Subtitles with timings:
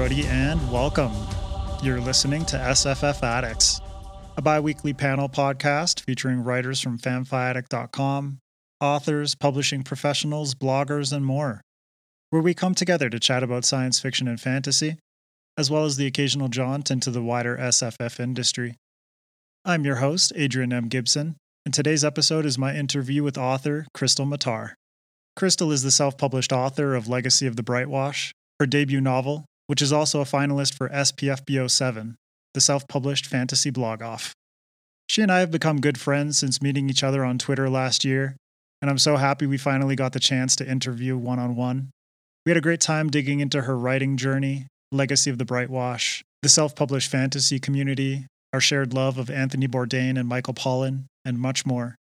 [0.00, 1.12] Everybody, and welcome.
[1.82, 3.82] You're listening to SFF Addicts,
[4.38, 8.38] a bi weekly panel podcast featuring writers from fanfiaddict.com,
[8.80, 11.60] authors, publishing professionals, bloggers, and more,
[12.30, 14.96] where we come together to chat about science fiction and fantasy,
[15.58, 18.76] as well as the occasional jaunt into the wider SFF industry.
[19.66, 20.88] I'm your host, Adrian M.
[20.88, 21.36] Gibson,
[21.66, 24.72] and today's episode is my interview with author Krystle Matar.
[25.38, 29.80] Krystle is the self published author of Legacy of the Brightwash, her debut novel, which
[29.80, 32.16] is also a finalist for SPFBO 7,
[32.54, 34.34] the self published fantasy blog off.
[35.08, 38.34] She and I have become good friends since meeting each other on Twitter last year,
[38.82, 41.90] and I'm so happy we finally got the chance to interview one on one.
[42.44, 46.48] We had a great time digging into her writing journey, Legacy of the Brightwash, the
[46.48, 51.64] self published fantasy community, our shared love of Anthony Bourdain and Michael Pollan, and much
[51.64, 51.94] more.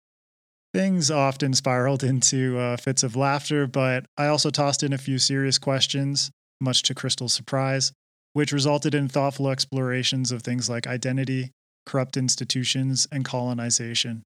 [0.74, 5.20] Things often spiraled into uh, fits of laughter, but I also tossed in a few
[5.20, 6.32] serious questions,
[6.62, 7.92] much to Krystle's surprise,
[8.34, 11.52] which resulted in thoughtful explorations of things like identity,
[11.86, 14.24] corrupt institutions, and colonization.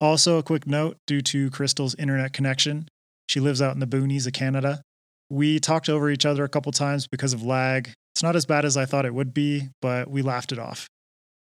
[0.00, 2.88] Also, a quick note due to Krystle's internet connection,
[3.28, 4.82] she lives out in the boonies of Canada.
[5.30, 7.90] We talked over each other a couple times because of lag.
[8.14, 10.86] It's not as bad as I thought it would be, but we laughed it off.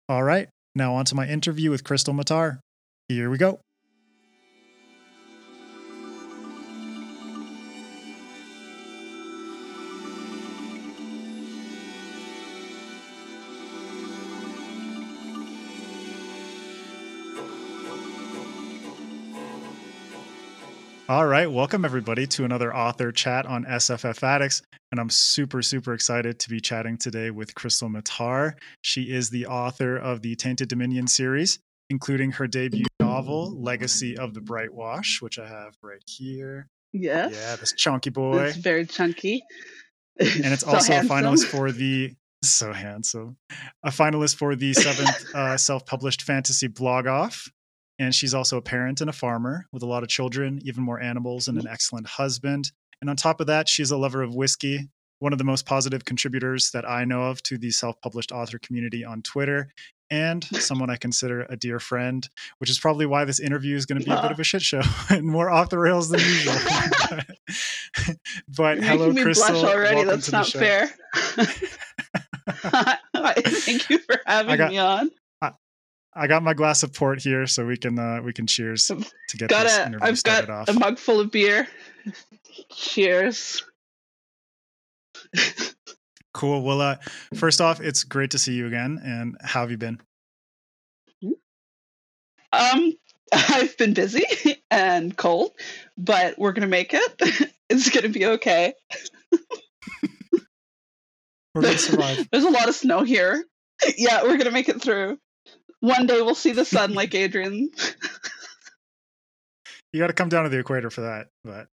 [0.09, 2.59] All right, now on to my interview with Krystle Matar.
[3.09, 3.61] Here we go.
[21.07, 24.63] All right, welcome everybody to another author chat on SFF Addicts.
[24.91, 28.55] And I'm super, super excited to be chatting today with Krystle Matar.
[28.81, 31.59] She is the author of the Tainted Dominion series,
[31.91, 36.69] including her debut novel, Legacy of the Brightwash, which I have right here.
[36.95, 37.35] Yes.
[37.35, 38.45] Yeah, this chunky boy.
[38.45, 39.43] It's very chunky.
[40.19, 41.11] And it's So also handsome.
[41.11, 43.37] a finalist for the so handsome,
[43.83, 47.51] a finalist for the seventh uh, self-published fantasy blog off.
[47.99, 51.01] And she's also a parent and a farmer with a lot of children, even more
[51.01, 51.73] animals, and an mm-hmm.
[51.73, 52.73] excellent husband.
[53.01, 54.89] And on top of that, she's a lover of whiskey,
[55.21, 59.05] one of the most positive contributors that I know of to the self-published author community
[59.05, 59.71] on Twitter,
[60.11, 62.29] and someone I consider a dear friend,
[62.59, 64.63] which is probably why this interview is going to be a bit of a shit
[64.63, 66.55] show and more off the rails than usual.
[68.57, 69.49] but You're hello, me Krystle.
[69.51, 69.97] blush already.
[69.97, 70.59] Welcome That's to the not show.
[70.59, 70.91] fair.
[73.45, 75.11] Thank you for having got- me on.
[76.17, 79.37] I got my glass of port here, so we can uh, we can cheers to
[79.37, 80.77] get Got this a, interview I've started got off.
[80.77, 81.67] a mug full of beer.
[82.71, 83.63] Cheers.
[86.33, 86.63] Cool.
[86.63, 86.97] Well, uh,
[87.35, 89.01] first off, it's great to see you again.
[89.05, 90.01] And how have you been?
[92.53, 92.93] Um,
[93.33, 94.25] I've been busy
[94.71, 95.53] and cold,
[95.99, 97.51] but we're gonna make it.
[97.71, 98.75] It's gonna be okay.
[101.55, 102.29] We're gonna survive.
[102.31, 103.43] There's a lot of snow here.
[103.97, 105.19] Yeah, we're gonna make it through.
[105.85, 107.69] One day we'll see the sun like Adrian.
[109.93, 111.27] you got to come down to the equator for that.
[111.45, 111.67] But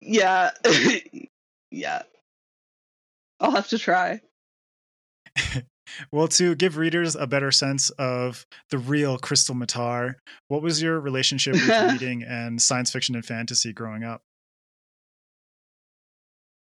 [0.00, 0.50] Yeah.
[1.70, 2.02] yeah.
[3.38, 4.22] I'll have to try.
[6.10, 10.14] well, to give readers a better sense of the real Krystle Matar,
[10.48, 14.22] what was your relationship with reading and science fiction and fantasy growing up?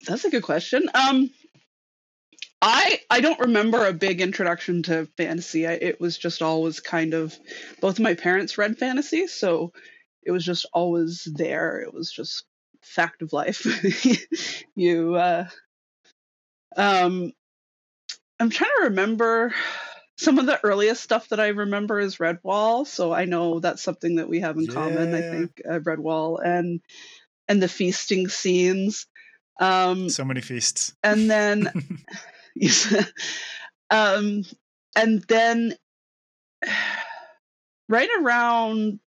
[0.08, 0.90] That's a good question.
[0.92, 1.30] Um
[2.68, 5.68] I I don't remember a big introduction to fantasy.
[5.68, 7.32] I, it was just always kind of
[7.80, 9.72] both of my parents read fantasy, so
[10.24, 11.80] it was just always there.
[11.80, 12.44] It was just
[12.82, 13.64] fact of life.
[14.74, 15.46] you uh
[16.76, 17.30] um
[18.40, 19.54] I'm trying to remember
[20.18, 24.16] some of the earliest stuff that I remember is Redwall, so I know that's something
[24.16, 25.14] that we have in common.
[25.14, 26.80] I think uh, Redwall and
[27.46, 29.06] and the feasting scenes.
[29.60, 30.96] Um, So many feasts.
[31.04, 31.70] and then
[33.90, 34.44] um
[34.94, 35.74] and then
[37.88, 38.98] right around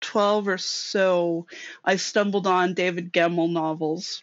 [0.00, 1.46] 12 or so
[1.84, 4.22] i stumbled on david gemmell novels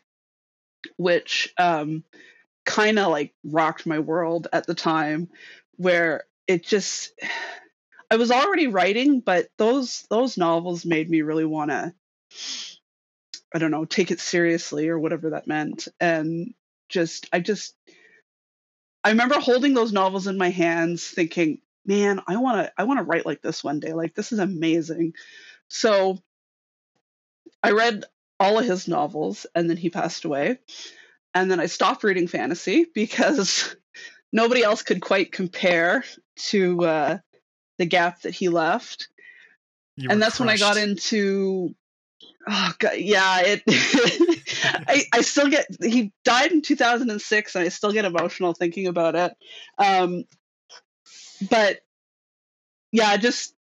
[0.97, 2.03] which um
[2.65, 5.29] kind of like rocked my world at the time
[5.77, 7.11] where it just
[8.11, 11.93] i was already writing but those those novels made me really want to
[13.53, 15.87] i don't know take it seriously or whatever that meant.
[15.99, 16.53] And
[16.89, 17.73] just i just
[19.03, 22.99] I remember holding those novels in my hands thinking, man, I want to I want
[22.99, 23.93] to write like this one day.
[23.93, 25.13] Like this is amazing.
[25.67, 26.19] So
[27.63, 28.05] I read
[28.39, 30.59] all of his novels and then he passed away.
[31.33, 33.75] And then I stopped reading fantasy because
[34.31, 36.03] nobody else could quite compare
[36.35, 37.17] to uh,
[37.77, 39.07] the gap that he left.
[39.97, 41.75] You and that's when I got into
[42.47, 43.63] oh god, yeah, it
[44.63, 49.15] I, I still get he died in 2006 and I still get emotional thinking about
[49.15, 49.33] it.
[49.77, 50.25] Um,
[51.49, 51.79] but
[52.91, 53.55] yeah, I just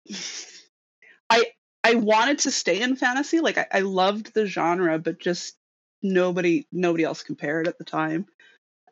[1.30, 1.46] I
[1.84, 3.40] I wanted to stay in fantasy.
[3.40, 5.56] Like I, I loved the genre, but just
[6.02, 8.26] nobody nobody else compared at the time.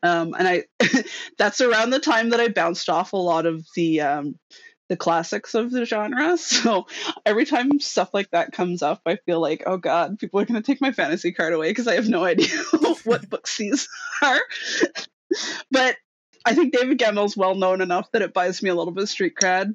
[0.03, 0.64] Um, and I
[1.38, 4.38] that's around the time that I bounced off a lot of the um,
[4.88, 6.36] the classics of the genre.
[6.46, 6.86] So
[7.24, 10.60] every time stuff like that comes up, I feel like, oh god, people are going
[10.60, 12.56] to take my fantasy card away because I have no idea
[13.04, 13.88] what books these
[14.22, 14.40] are.
[15.70, 15.96] but
[16.44, 19.08] I think David Gemmell's well known enough that it buys me a little bit of
[19.08, 19.74] street cred.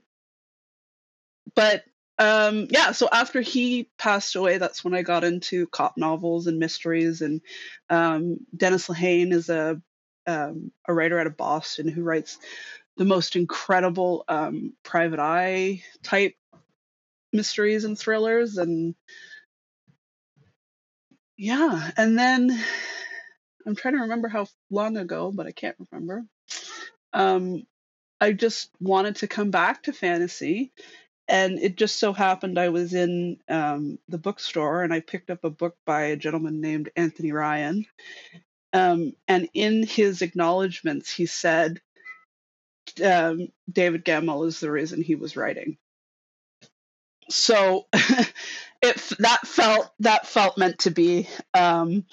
[1.56, 1.84] But
[2.18, 6.60] um, yeah, so after he passed away, that's when I got into cop novels and
[6.60, 7.22] mysteries.
[7.22, 7.42] And
[7.90, 9.82] um, Dennis Lehane is a
[10.28, 12.38] um, a writer out of Boston who writes
[12.98, 16.36] the most incredible um, private eye type
[17.34, 18.94] mysteries and thrillers and
[21.38, 22.52] yeah and then
[23.66, 26.26] i'm trying to remember how long ago but i can't remember.
[27.14, 27.64] Um,
[28.20, 30.74] i just wanted to come back to fantasy
[31.28, 35.44] and it just so happened i was in um, the bookstore and i picked up
[35.44, 37.86] a book by a gentleman named anthony ryan.
[38.74, 41.82] Um, and in his acknowledgments he said
[43.04, 45.78] um, David Gemmell is the reason he was writing.
[47.30, 51.28] So it that felt that felt meant to be.
[51.54, 52.06] Um,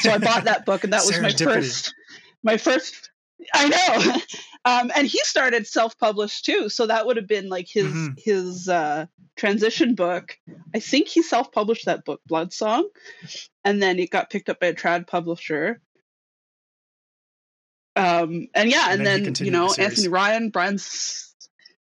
[0.00, 1.94] so I bought that book, and that was my first
[2.42, 3.10] my first.
[3.54, 4.12] I know,
[4.64, 8.14] um, and he started self published too, so that would have been like his mm-hmm.
[8.16, 9.06] his uh,
[9.36, 10.38] transition book.
[10.74, 12.88] I think he self published that book, Blood Song,
[13.64, 15.80] and then it got picked up by a trad publisher
[17.96, 21.34] um, and yeah, and, and then, then you know the Anthony Ryan, Brian's.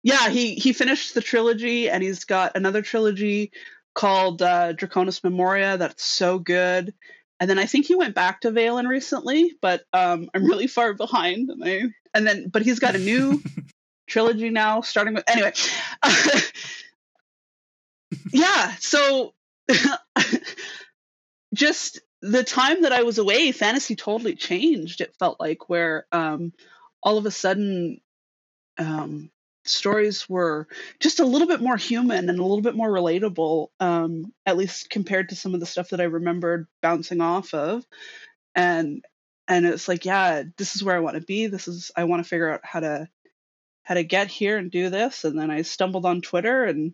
[0.03, 3.51] Yeah, he he finished the trilogy, and he's got another trilogy
[3.93, 6.93] called uh, Draconis Memoria that's so good.
[7.39, 10.93] And then I think he went back to Vaelin recently, but um, I'm really far
[10.93, 11.49] behind.
[11.49, 11.83] And I
[12.13, 13.41] and then but he's got a new
[14.07, 15.53] trilogy now, starting with anyway.
[18.31, 19.33] yeah, so
[21.53, 25.01] just the time that I was away, fantasy totally changed.
[25.01, 26.53] It felt like where um,
[27.01, 27.99] all of a sudden
[28.77, 29.31] um,
[29.65, 30.67] stories were
[30.99, 34.89] just a little bit more human and a little bit more relatable, um, at least
[34.89, 37.85] compared to some of the stuff that I remembered bouncing off of.
[38.55, 39.03] And
[39.47, 41.47] and it's like, yeah, this is where I want to be.
[41.47, 43.09] This is I want to figure out how to
[43.83, 45.23] how to get here and do this.
[45.25, 46.93] And then I stumbled on Twitter and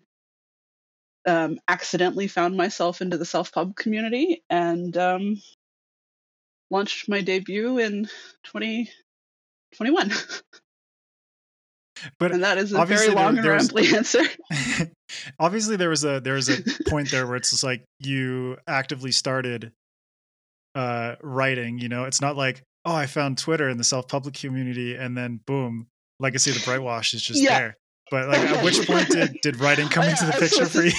[1.27, 5.41] um, accidentally found myself into the self pub community and um,
[6.71, 8.05] launched my debut in
[8.45, 10.11] 2021.
[12.19, 14.23] but and that is a very long there, and rambly answer.
[15.39, 19.11] obviously, there was a there was a point there where it's just like you actively
[19.11, 19.71] started
[20.75, 21.77] uh, writing.
[21.79, 25.17] You know, it's not like oh, I found Twitter in the self public community, and
[25.17, 25.87] then boom,
[26.19, 27.59] Legacy of the Brightwash is just yeah.
[27.59, 27.77] there.
[28.09, 30.91] But like, at which point did did writing come into the picture for you?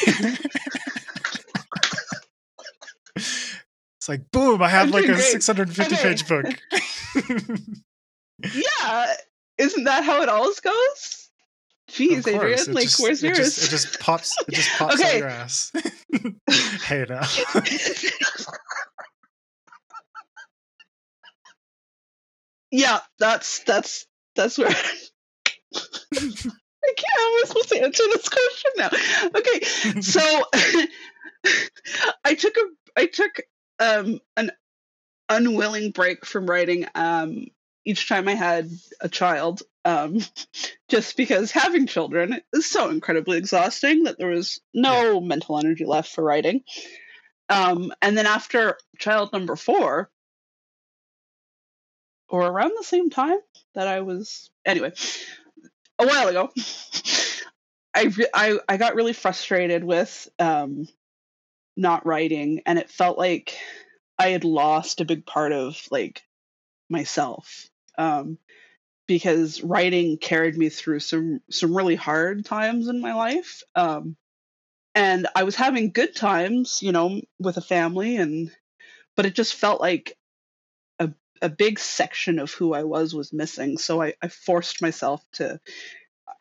[3.96, 4.62] it's like boom!
[4.62, 6.02] I have like a 650 okay.
[6.02, 6.44] page book.
[8.54, 9.14] yeah,
[9.56, 11.30] isn't that how it always goes?
[11.90, 13.38] Jeez, Adrian, it like just, where's it yours?
[13.38, 14.36] Just, it just pops.
[14.46, 15.14] It just pops okay.
[15.14, 15.72] out your ass.
[16.84, 17.22] hey now.
[22.70, 24.74] yeah, that's that's that's where.
[26.84, 27.16] I can't.
[27.16, 28.90] How am I supposed to answer this question now?
[29.34, 30.44] Okay, so
[32.24, 33.40] I took a I took
[33.80, 34.50] um, an
[35.28, 37.46] unwilling break from writing um,
[37.84, 38.70] each time I had
[39.00, 40.18] a child, um,
[40.88, 45.26] just because having children is so incredibly exhausting that there was no yeah.
[45.26, 46.62] mental energy left for writing.
[47.48, 50.10] Um, and then after child number four,
[52.28, 53.38] or around the same time
[53.74, 54.92] that I was, anyway,
[55.98, 56.52] a while ago,
[57.94, 60.88] I, I I got really frustrated with um,
[61.76, 63.56] not writing, and it felt like
[64.18, 66.22] I had lost a big part of like
[66.90, 68.38] myself um,
[69.06, 73.62] because writing carried me through some some really hard times in my life.
[73.74, 74.16] Um,
[74.94, 78.50] and I was having good times, you know, with a family, and
[79.16, 80.17] but it just felt like
[81.42, 83.78] a big section of who I was was missing.
[83.78, 85.60] So I, I forced myself to,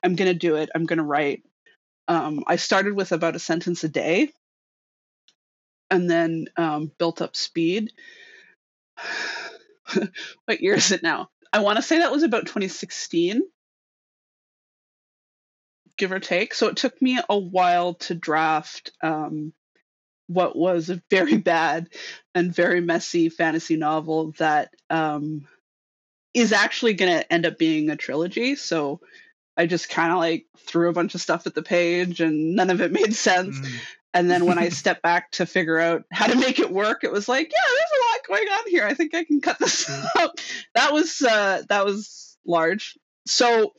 [0.03, 0.69] I'm going to do it.
[0.73, 1.43] I'm going to write.
[2.07, 4.31] Um, I started with about a sentence a day
[5.89, 7.91] and then um, built up speed.
[10.45, 11.29] what year is it now?
[11.51, 13.41] I want to say that was about 2016,
[15.97, 16.53] give or take.
[16.53, 19.53] So it took me a while to draft um,
[20.27, 21.89] what was a very bad
[22.35, 25.47] and very messy fantasy novel that um,
[26.33, 28.55] is actually going to end up being a trilogy.
[28.55, 29.01] So
[29.55, 32.69] I just kind of like threw a bunch of stuff at the page and none
[32.69, 33.59] of it made sense.
[33.59, 33.73] Mm.
[34.13, 37.11] And then when I stepped back to figure out how to make it work, it
[37.11, 38.85] was like, yeah, there's a lot going on here.
[38.85, 40.05] I think I can cut this mm.
[40.19, 40.43] out.
[40.75, 42.97] That was uh, that was large.
[43.25, 43.73] So,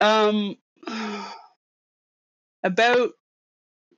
[0.00, 0.56] um,
[2.62, 3.12] about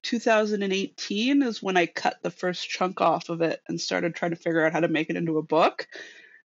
[0.06, 4.36] 2018 is when I cut the first chunk off of it and started trying to
[4.36, 5.88] figure out how to make it into a book.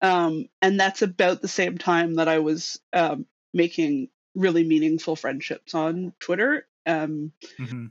[0.02, 5.74] Um, and that's about the same time that I was um, making really meaningful friendships
[5.74, 6.68] on Twitter.
[6.86, 7.88] Um, mm-hmm.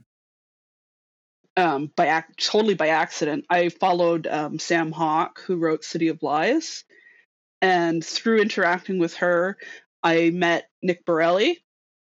[1.57, 6.23] um, by ac- totally by accident, I followed um, Sam Hawke, who wrote City of
[6.23, 6.85] Lies,
[7.61, 9.57] and through interacting with her,
[10.01, 11.59] I met Nick Borelli.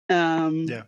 [0.10, 0.84] Um, yeah.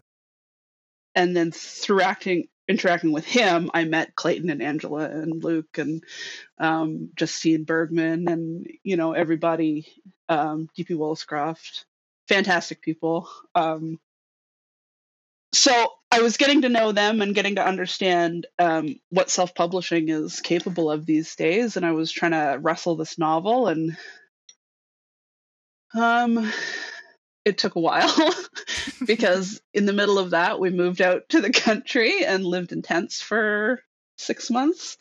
[1.18, 6.04] And then through acting, interacting with him, I met Clayton and Angela and Luke and
[6.60, 9.88] um, Justine Bergman and you know everybody,
[10.30, 11.86] um, DP Woolliscroft,
[12.28, 13.28] fantastic people.
[13.56, 14.00] Um,
[15.54, 20.40] so I was getting to know them and getting to understand um, what self-publishing is
[20.40, 23.98] capable of these days, and I was trying to wrestle this novel, and
[25.96, 26.54] um,
[27.48, 28.14] it took a while
[29.06, 32.82] because in the middle of that, we moved out to the country and lived in
[32.82, 33.82] tents for
[34.18, 34.98] six months.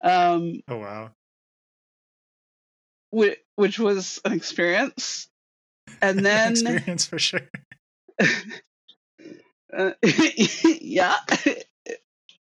[0.00, 1.10] Um, oh wow!
[3.10, 5.28] Which, which was an experience
[6.00, 7.40] and then experience for sure.
[9.76, 11.16] uh, yeah,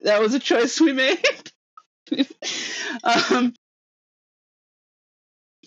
[0.01, 1.51] that was a choice we made.
[3.03, 3.53] um,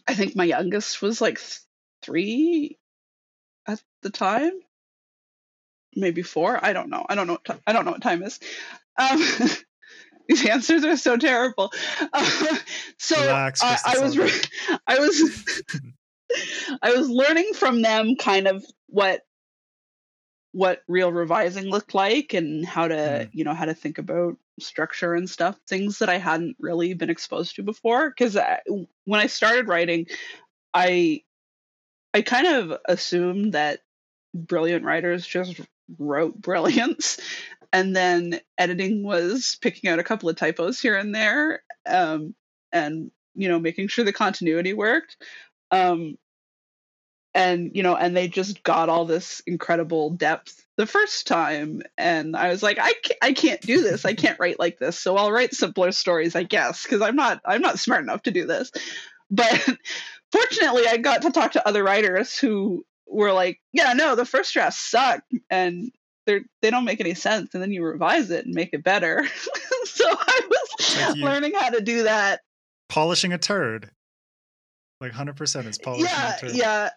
[0.07, 1.39] I think my youngest was like
[2.03, 2.78] three
[3.69, 4.53] at the time,
[5.95, 6.59] maybe four.
[6.63, 7.05] I don't know.
[7.09, 7.35] I don't know.
[7.35, 8.41] What t- I don't know what time is.
[8.99, 9.23] Um,
[10.29, 11.73] these answers are so terrible.
[12.13, 12.57] Uh,
[12.99, 14.31] so Relax, I, I was, re-
[14.87, 15.63] I was,
[16.83, 19.23] I was learning from them kind of what
[20.53, 23.29] what real revising looked like and how to mm.
[23.33, 27.11] you know how to think about structure and stuff things that i hadn't really been
[27.11, 28.37] exposed to before because
[29.05, 30.07] when i started writing
[30.73, 31.23] i
[32.19, 33.81] i kind of assumed that
[34.35, 35.61] brilliant writers just
[35.99, 37.19] wrote brilliance
[37.73, 42.35] and then editing was picking out a couple of typos here and there um,
[42.73, 45.17] and you know making sure the continuity worked.
[45.71, 46.17] Um,
[47.35, 52.35] and you know and they just got all this incredible depth the first time and
[52.35, 54.07] i was like i can't, I can't do this.
[54.07, 57.43] I can't write like this so i'll write simpler stories i guess because i'm not
[57.45, 58.73] i'm not smart enough to do this.
[59.31, 59.63] But
[60.33, 64.53] fortunately i got to talk to other writers who were like yeah no the first
[64.53, 65.91] draft suck and
[66.29, 69.27] they're they don't make any sense and then you revise it and make it better.
[69.85, 72.41] So i was learning how to do that.
[72.89, 73.91] Polishing a turd.
[75.01, 76.91] Like 100% it's polishing yeah yeah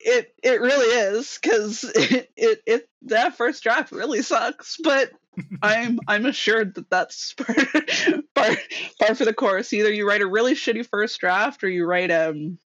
[0.00, 5.10] it it really is because it, it it that first draft really sucks but
[5.62, 7.56] i'm i'm assured that that's part,
[8.34, 8.58] part
[8.98, 9.72] part for the course.
[9.72, 12.58] Either you write a really shitty first draft or you write um,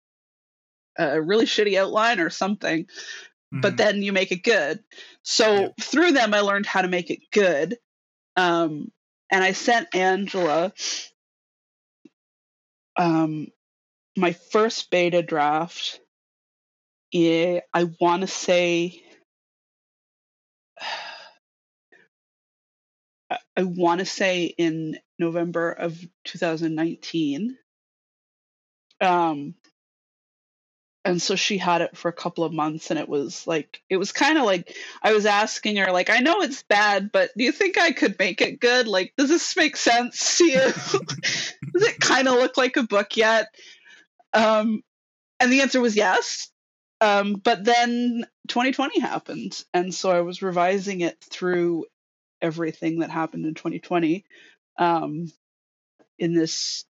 [0.98, 3.60] a really shitty outline or something mm-hmm.
[3.60, 4.82] but then you make it good
[5.22, 5.68] so yeah.
[5.80, 7.76] through them i learned how to make it good
[8.36, 8.90] um,
[9.30, 10.72] and i sent angela
[12.96, 13.46] um,
[14.16, 16.00] my first beta draft
[17.12, 19.02] yeah, I want to say
[23.56, 27.58] I want to say in November of 2019.
[29.00, 29.54] Um,
[31.04, 33.96] and so she had it for a couple of months, and it was like it
[33.96, 37.44] was kind of like I was asking her, like, I know it's bad, but do
[37.44, 38.88] you think I could make it good?
[38.88, 40.60] Like, does this make sense to you?
[40.60, 43.46] does it kind of look like a book yet?
[44.32, 44.82] Um,
[45.40, 46.50] and the answer was yes.
[47.00, 51.86] Um, but then 2020 happened, and so I was revising it through
[52.42, 54.24] everything that happened in 2020
[54.78, 55.30] um,
[56.18, 56.84] in this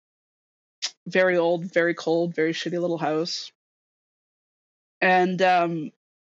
[1.07, 3.51] very old, very cold, very shitty little house.
[5.01, 5.91] And um,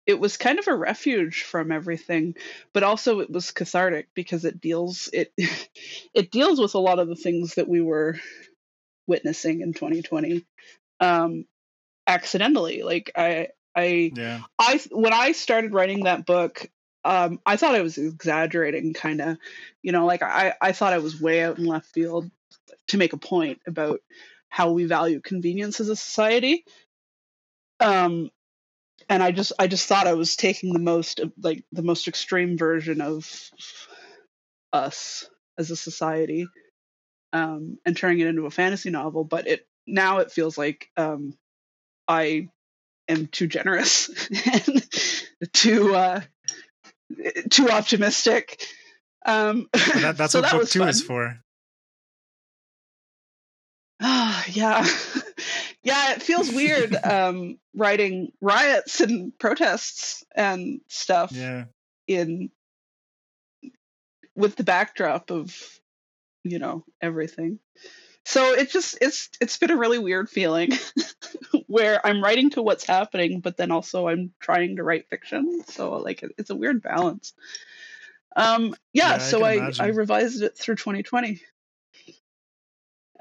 [0.07, 2.35] it was kind of a refuge from everything,
[2.73, 5.33] but also it was cathartic because it deals it
[6.15, 8.19] it deals with a lot of the things that we were
[9.07, 10.45] witnessing in 2020
[11.01, 11.45] um,
[12.07, 12.83] accidentally.
[12.83, 14.41] Like I I yeah.
[14.59, 16.69] I when I started writing that book,
[17.05, 19.37] um, I thought I was exaggerating, kind of,
[19.83, 22.31] you know, like I I thought I was way out in left field
[22.89, 24.01] to make a point about
[24.49, 26.65] how we value convenience as a society.
[27.81, 28.31] Um,
[29.09, 32.59] and I just I just thought I was taking the most like the most extreme
[32.59, 33.51] version of
[34.73, 36.47] us as a society
[37.33, 39.25] um, and turning it into a fantasy novel.
[39.25, 41.35] But it now it feels like um,
[42.07, 42.49] I
[43.09, 44.11] am too generous
[44.67, 44.87] and
[45.53, 46.21] too uh,
[47.51, 48.63] too optimistic.
[49.25, 50.89] Um, that, that's so what that book two fun.
[50.89, 51.41] is for.
[54.01, 54.87] Ah, yeah.
[55.83, 61.65] yeah, it feels weird um, writing riots and protests and stuff Yeah.
[62.07, 62.51] in
[64.35, 65.55] with the backdrop of
[66.45, 67.59] you know everything.
[68.25, 70.71] So it just it's it's been a really weird feeling
[71.67, 75.63] where I'm writing to what's happening, but then also I'm trying to write fiction.
[75.69, 77.33] So like it- it's a weird balance.
[78.37, 81.41] Um, yeah, Yeah, I so I, I revised it through 2020.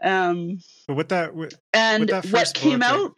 [0.03, 3.13] Um, But with that, with, and that what came book, out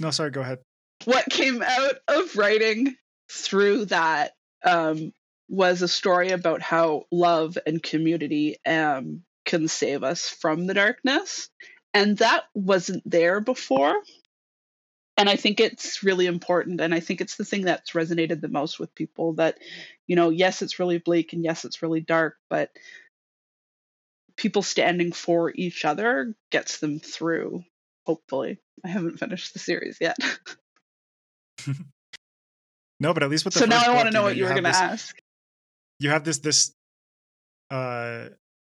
[0.00, 0.58] no, sorry, go ahead.
[1.04, 2.96] what came out of writing
[3.30, 4.32] through that
[4.64, 5.12] um,
[5.48, 11.48] was a story about how love and community um, can save us from the darkness.
[11.94, 13.94] And that wasn't there before.
[15.16, 16.80] And I think it's really important.
[16.80, 19.58] And I think it's the thing that's resonated the most with people that,
[20.06, 22.70] you know, yes, it's really bleak and yes, it's really dark, but
[24.36, 27.64] people standing for each other gets them through,
[28.06, 28.58] hopefully.
[28.84, 30.16] I haven't finished the series yet.
[33.00, 34.50] No, but at least with the so now I want to know what you were
[34.50, 35.16] going to ask.
[35.98, 36.72] You have this this
[37.70, 38.28] uh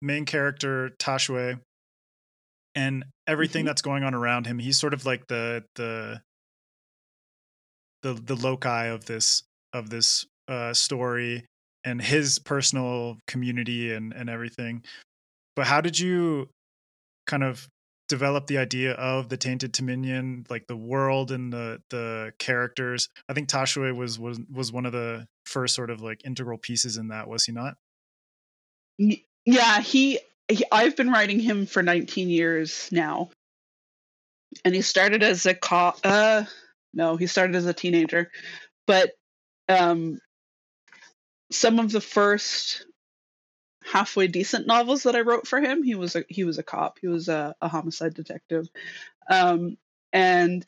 [0.01, 1.59] main character Tashue,
[2.73, 3.67] and everything Mhm.
[3.67, 4.59] that's going on around him.
[4.59, 6.21] He's sort of like the the
[8.01, 9.43] the the loci of this
[9.73, 11.45] of this uh story
[11.83, 14.85] and his personal community and and everything.
[15.55, 16.49] But how did you
[17.27, 17.67] kind of
[18.09, 23.33] develop the idea of the tainted dominion like the world and the the characters i
[23.33, 27.07] think tashue was was was one of the first sort of like integral pieces in
[27.07, 27.75] that was he not
[28.97, 30.63] Yeah, he, he.
[30.71, 33.29] I've been writing him for 19 years now,
[34.63, 35.99] and he started as a cop.
[36.03, 36.43] Uh,
[36.93, 38.31] no, he started as a teenager,
[38.87, 39.11] but
[39.67, 40.19] um,
[41.51, 42.85] some of the first
[43.93, 46.97] halfway decent novels that I wrote for him, he was a he was a cop.
[46.99, 48.67] He was a, a homicide detective,
[49.29, 49.77] um,
[50.11, 50.65] and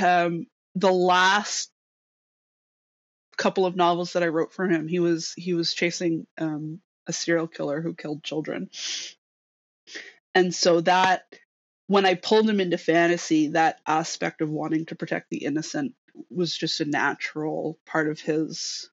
[0.00, 0.46] um,
[0.76, 1.72] the last
[3.36, 7.12] couple of novels that I wrote for him, he was he was chasing um, a
[7.12, 8.70] serial killer who killed children.
[10.32, 11.24] And so that
[11.88, 15.94] when I pulled him into fantasy, that aspect of wanting to protect the innocent
[16.30, 18.88] was just a natural part of his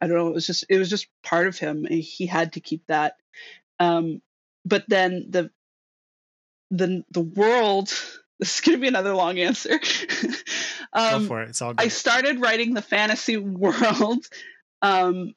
[0.00, 1.84] I don't know, it was just it was just part of him.
[1.84, 3.16] He had to keep that.
[3.78, 4.22] Um
[4.64, 5.50] but then the
[6.70, 7.88] the the world
[8.38, 9.78] this is going to be another long answer.
[10.92, 11.84] um, go for it it's all good.
[11.84, 14.26] I started writing the fantasy world
[14.82, 15.34] um,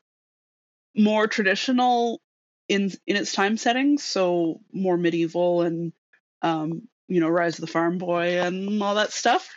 [0.96, 2.22] more traditional
[2.68, 5.94] in in its time settings, so more medieval and
[6.42, 9.50] um, you know Rise of the Farm Boy and all that stuff.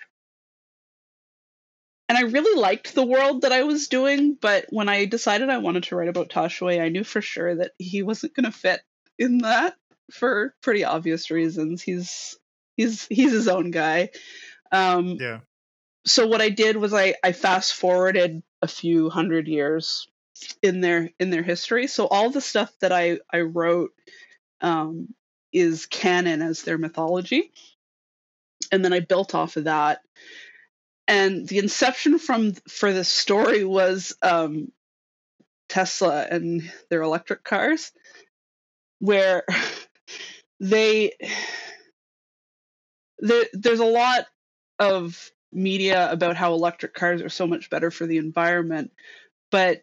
[2.10, 5.58] And I really liked the world that I was doing, but when I decided I
[5.58, 8.80] wanted to write about Tashue, I knew for sure that he wasn't going to fit
[9.16, 9.76] in that
[10.10, 11.82] for pretty obvious reasons.
[11.82, 12.36] He's
[12.76, 14.10] he's he's his own guy.
[14.72, 15.40] Um, yeah
[16.06, 20.08] so what I did was I, I fast forwarded a few hundred years
[20.62, 21.86] in their in their history.
[21.86, 23.92] So all the stuff that I I wrote
[24.60, 25.14] um,
[25.52, 27.52] is canon as their mythology,
[28.72, 30.00] and then I built off of that.
[31.10, 34.70] And the inception from for this story was um,
[35.68, 37.90] Tesla and their electric cars,
[39.00, 39.42] where
[40.60, 41.14] they
[43.18, 44.26] there, there's a lot
[44.78, 48.92] of media about how electric cars are so much better for the environment,
[49.50, 49.82] but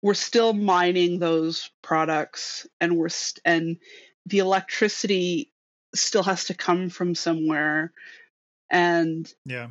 [0.00, 3.78] we're still mining those products and we're st- and
[4.26, 5.50] the electricity
[5.92, 7.92] still has to come from somewhere
[8.72, 9.68] and yeah.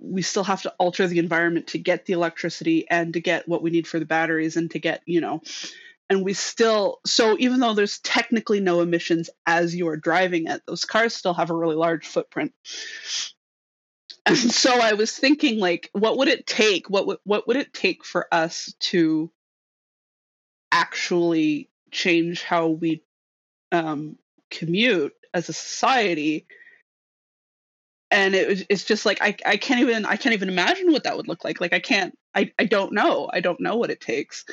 [0.00, 3.62] we still have to alter the environment to get the electricity and to get what
[3.62, 5.40] we need for the batteries and to get you know
[6.08, 10.62] and we still so even though there's technically no emissions as you are driving it
[10.66, 12.52] those cars still have a really large footprint.
[14.26, 17.72] And so i was thinking like what would it take what would what would it
[17.72, 19.30] take for us to
[20.72, 23.02] actually change how we
[23.72, 24.16] um,
[24.50, 26.46] commute as a society
[28.10, 31.16] and it it's just like I, I can't even I can't even imagine what that
[31.16, 31.60] would look like.
[31.60, 33.30] Like I can't I, I don't know.
[33.32, 34.44] I don't know what it takes.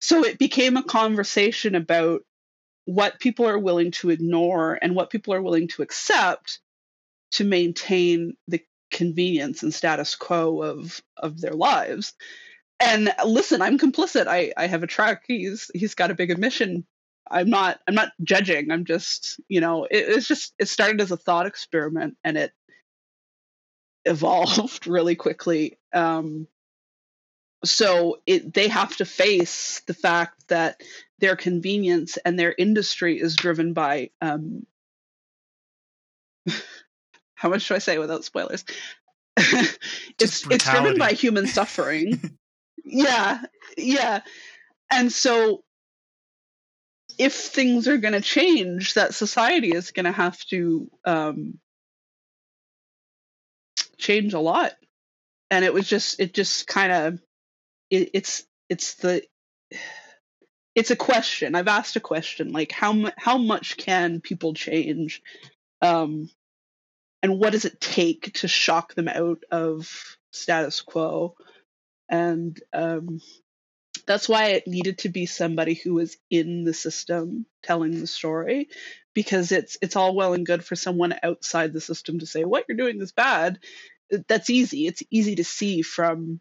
[0.00, 2.22] So it became a conversation about
[2.86, 6.60] what people are willing to ignore and what people are willing to accept
[7.32, 12.14] to maintain the convenience and status quo of of their lives.
[12.80, 14.26] and listen, I'm complicit.
[14.28, 15.22] I I have a truck.
[15.26, 16.86] He's he's got a big admission.
[17.30, 18.70] I'm not I'm not judging.
[18.70, 22.52] I'm just you know it, it's just it started as a thought experiment and it
[24.04, 25.78] evolved really quickly.
[25.92, 26.46] Um,
[27.64, 30.82] so it they have to face the fact that
[31.18, 34.66] their convenience and their industry is driven by um,
[37.34, 38.64] how much do I say without spoilers?
[39.36, 42.38] it's it's driven by human suffering.
[42.84, 43.40] yeah,
[43.76, 44.20] yeah,
[44.90, 45.64] and so
[47.18, 51.58] if things are going to change, that society is going to have to um,
[54.04, 54.72] change a lot.
[55.50, 57.20] And it was just it just kind of
[57.90, 59.22] it, it's it's the
[60.74, 61.54] it's a question.
[61.54, 65.22] I've asked a question like how how much can people change,
[65.80, 66.28] um,
[67.22, 71.36] and what does it take to shock them out of status quo?
[72.10, 73.20] And um,
[74.06, 78.68] that's why it needed to be somebody who was in the system telling the story,
[79.14, 82.64] because it's it's all well and good for someone outside the system to say what
[82.68, 83.58] you're doing is bad.
[84.28, 84.86] That's easy.
[84.86, 86.40] It's easy to see from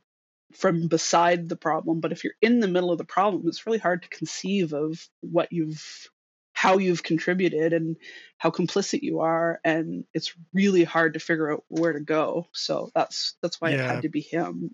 [0.56, 3.78] from beside the problem but if you're in the middle of the problem it's really
[3.78, 6.08] hard to conceive of what you've
[6.54, 7.98] how you've contributed and
[8.38, 12.92] how complicit you are and it's really hard to figure out where to go so
[12.94, 13.76] that's that's why yeah.
[13.78, 14.72] it had to be him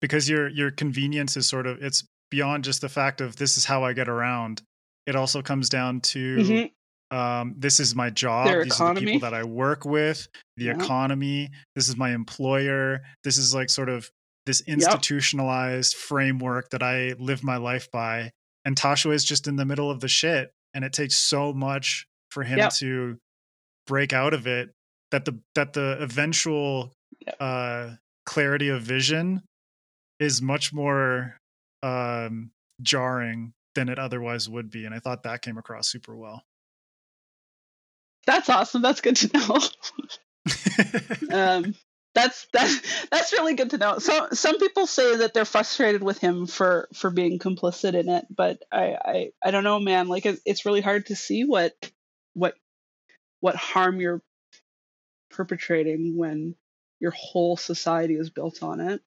[0.00, 3.66] because your your convenience is sort of it's beyond just the fact of this is
[3.66, 4.62] how i get around
[5.06, 6.66] it also comes down to mm-hmm.
[7.12, 8.96] Um, this is my job Their these economy.
[8.96, 10.76] are the people that i work with the yeah.
[10.76, 14.10] economy this is my employer this is like sort of
[14.46, 16.00] this institutionalized yep.
[16.00, 18.32] framework that I live my life by.
[18.64, 20.52] And Tashue is just in the middle of the shit.
[20.74, 22.72] And it takes so much for him yep.
[22.74, 23.18] to
[23.86, 24.70] break out of it
[25.10, 26.92] that the that the eventual
[27.26, 27.36] yep.
[27.40, 27.90] uh
[28.24, 29.42] clarity of vision
[30.18, 31.36] is much more
[31.82, 34.86] um jarring than it otherwise would be.
[34.86, 36.42] And I thought that came across super well.
[38.26, 38.82] That's awesome.
[38.82, 39.58] That's good to know.
[41.36, 41.74] um
[42.14, 43.98] that's that's that's really good to know.
[43.98, 48.26] So some people say that they're frustrated with him for for being complicit in it,
[48.34, 50.08] but I I, I don't know, man.
[50.08, 51.74] Like it, it's really hard to see what
[52.34, 52.54] what
[53.40, 54.22] what harm you're
[55.30, 56.54] perpetrating when
[57.00, 59.00] your whole society is built on it.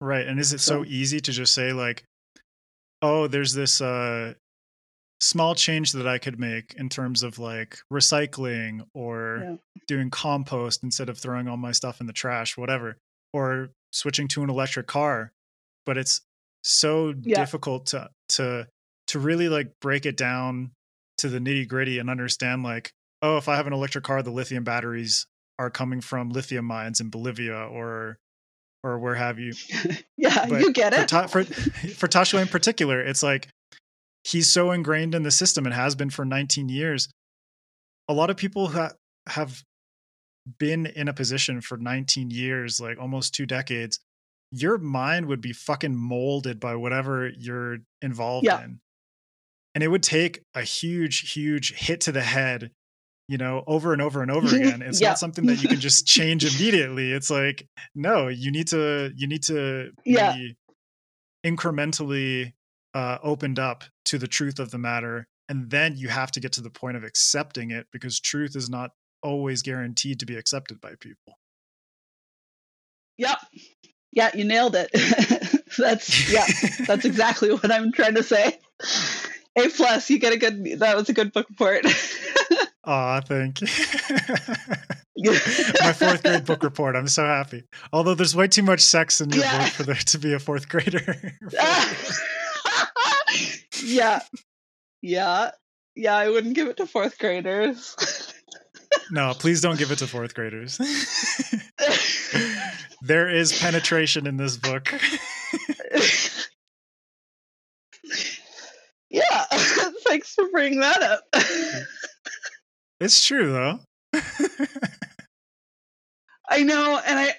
[0.00, 2.04] Right, and is it so, so easy to just say like,
[3.02, 4.34] oh, there's this uh
[5.22, 9.56] small change that I could make in terms of like recycling or yeah.
[9.86, 12.98] doing compost instead of throwing all my stuff in the trash, whatever,
[13.32, 15.32] or switching to an electric car.
[15.86, 16.22] But it's
[16.64, 17.36] so yeah.
[17.36, 18.66] difficult to to
[19.08, 20.72] to really like break it down
[21.18, 24.32] to the nitty gritty and understand like, oh, if I have an electric car, the
[24.32, 28.18] lithium batteries are coming from lithium mines in Bolivia or
[28.82, 29.52] or where have you.
[30.16, 31.10] yeah, but you get it.
[31.10, 33.46] For, for, for Tashue in particular, it's like
[34.24, 37.08] he's so ingrained in the system and has been for 19 years.
[38.08, 38.92] A lot of people ha-
[39.26, 39.62] have
[40.58, 44.00] been in a position for 19 years, like almost two decades.
[44.50, 48.64] Your mind would be fucking molded by whatever you're involved yeah.
[48.64, 48.80] in.
[49.74, 52.70] And it would take a huge, huge hit to the head,
[53.28, 54.82] you know, over and over and over again.
[54.82, 55.08] It's yeah.
[55.08, 57.12] not something that you can just change immediately.
[57.12, 60.34] It's like, no, you need to, you need to yeah.
[60.34, 60.56] be
[61.46, 62.52] incrementally
[62.94, 66.52] uh, opened up to the truth of the matter and then you have to get
[66.52, 68.90] to the point of accepting it because truth is not
[69.22, 71.38] always guaranteed to be accepted by people
[73.18, 73.38] yep
[74.12, 74.90] yeah you nailed it
[75.78, 76.46] that's yeah
[76.86, 78.58] that's exactly what i'm trying to say
[79.56, 81.84] a plus you get a good that was a good book report
[82.84, 83.68] Aw, thank you.
[85.80, 86.96] My fourth grade book report.
[86.96, 87.62] I'm so happy.
[87.92, 89.64] Although there's way too much sex in your yeah.
[89.64, 91.32] book for there to be a fourth grader
[93.82, 94.20] yeah.
[95.00, 95.52] Yeah.
[95.94, 97.94] Yeah, I wouldn't give it to fourth graders.
[99.10, 100.78] no, please don't give it to fourth graders.
[103.02, 104.90] there is penetration in this book.
[109.10, 109.44] yeah,
[110.06, 111.24] thanks for bringing that up.
[113.00, 113.80] it's true though.
[116.48, 117.34] I know, and I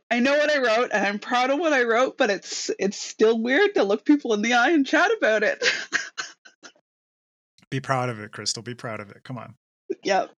[0.10, 2.98] I know what I wrote, and I'm proud of what I wrote, but it's it's
[2.98, 5.64] still weird to look people in the eye and chat about it.
[7.70, 8.64] Be proud of it, Krystle.
[8.64, 9.22] Be proud of it.
[9.24, 9.54] Come on.
[10.02, 10.32] Yep.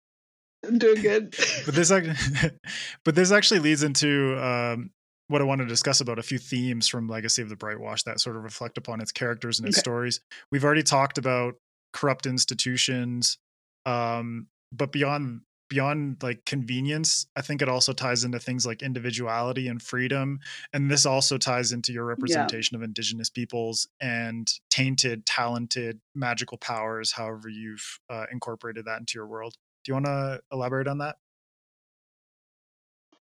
[0.66, 1.36] I'm doing good.
[1.64, 1.92] but this
[3.04, 4.90] but this actually leads into um,
[5.28, 8.20] what I want to discuss about a few themes from Legacy of the Brightwash that
[8.20, 9.82] sort of reflect upon its characters and its okay.
[9.82, 10.20] stories.
[10.50, 11.54] We've already talked about
[11.92, 13.38] corrupt institutions,
[13.84, 19.68] um, but beyond beyond like convenience, I think it also ties into things like individuality
[19.68, 20.40] and freedom.
[20.72, 22.80] And this also ties into your representation yeah.
[22.80, 29.26] of indigenous peoples and tainted, talented, magical powers, however you've uh, incorporated that into your
[29.26, 29.54] world.
[29.84, 31.16] Do you want to elaborate on that?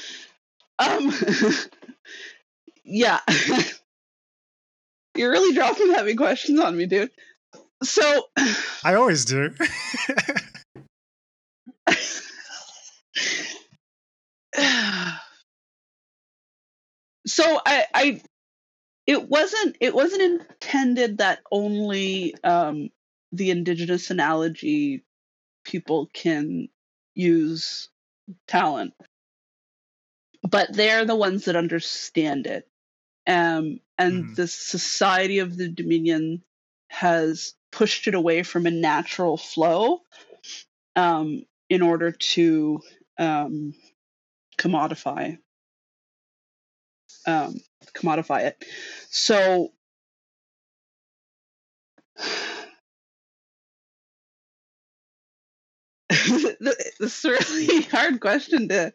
[0.80, 1.14] um,
[2.84, 3.20] yeah.
[5.16, 7.12] You're really dropping heavy questions on me, dude.
[7.84, 8.24] So
[8.84, 9.54] I always do.
[17.28, 18.22] so I, I
[19.08, 22.90] it wasn't it wasn't intended that only um,
[23.32, 25.04] the indigenous analogy
[25.64, 26.70] people can
[27.16, 27.90] use
[28.48, 28.94] talent
[30.50, 32.68] but they're the ones that understand it
[33.28, 34.36] um, and mm.
[34.36, 36.44] the society of the dominion
[36.90, 40.02] has pushed it away from a natural flow
[40.96, 42.82] um, in order to
[43.18, 43.74] um,
[44.64, 45.38] commodify
[47.26, 47.56] um,
[47.96, 48.64] commodify it.
[49.10, 49.72] So
[56.10, 58.94] this is a really hard question to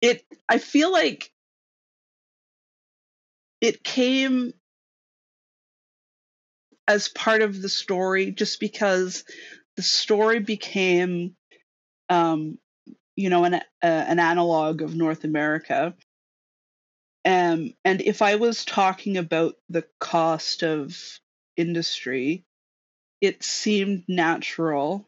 [0.00, 1.30] it i feel like
[3.60, 4.52] it came
[6.88, 9.24] as part of the story just because
[9.76, 11.36] the story became
[12.08, 12.58] um,
[13.20, 15.94] you know an uh, an analog of North America.
[17.26, 20.96] Um, and if I was talking about the cost of
[21.56, 22.46] industry,
[23.20, 25.06] it seemed natural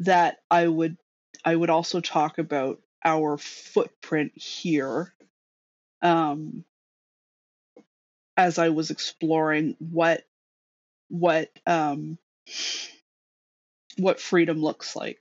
[0.00, 0.96] that I would
[1.44, 5.14] I would also talk about our footprint here
[6.02, 6.64] um,
[8.36, 10.24] as I was exploring what
[11.08, 12.18] what um,
[13.96, 15.20] what freedom looks like.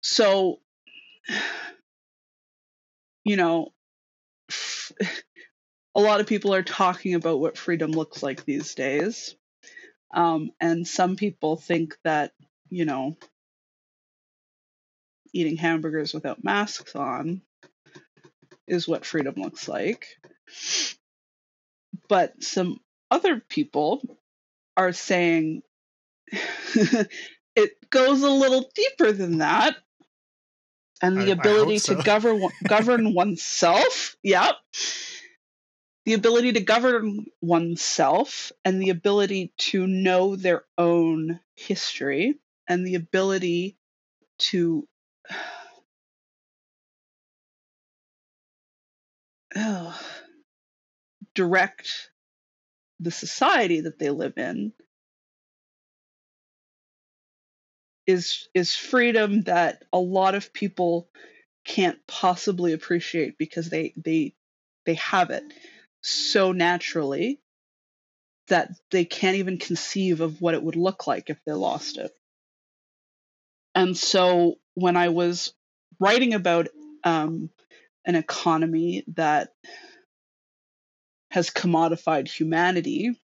[0.00, 0.60] So,
[3.24, 3.72] you know,
[5.94, 9.34] a lot of people are talking about what freedom looks like these days.
[10.14, 12.32] Um, and some people think that,
[12.70, 13.16] you know,
[15.32, 17.42] eating hamburgers without masks on
[18.66, 20.06] is what freedom looks like.
[22.08, 22.80] But some
[23.10, 24.02] other people
[24.76, 25.62] are saying
[27.56, 29.76] it goes a little deeper than that.
[31.02, 31.96] And the I, ability I so.
[31.96, 34.16] to govern govern oneself.
[34.22, 34.54] Yep.
[36.04, 42.94] The ability to govern oneself and the ability to know their own history and the
[42.94, 43.76] ability
[44.38, 44.88] to
[49.54, 49.92] uh,
[51.34, 52.10] direct
[53.00, 54.72] the society that they live in
[58.08, 61.08] is is freedom that a lot of people
[61.64, 64.34] can't possibly appreciate because they they
[64.86, 65.44] they have it
[66.00, 67.38] so naturally
[68.48, 72.10] that they can't even conceive of what it would look like if they lost it.
[73.74, 75.52] And so when I was
[76.00, 76.68] writing about
[77.04, 77.50] um,
[78.06, 79.52] an economy that
[81.30, 83.20] has commodified humanity,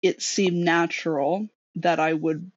[0.00, 2.50] it seemed natural that I would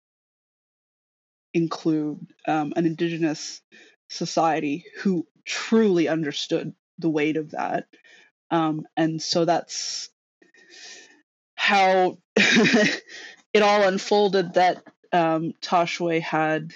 [1.53, 3.61] include um, an indigenous
[4.09, 7.87] society who truly understood the weight of that.
[8.49, 10.09] Um, and so that's
[11.55, 14.83] how it all unfolded that
[15.13, 15.53] um,
[16.21, 16.73] had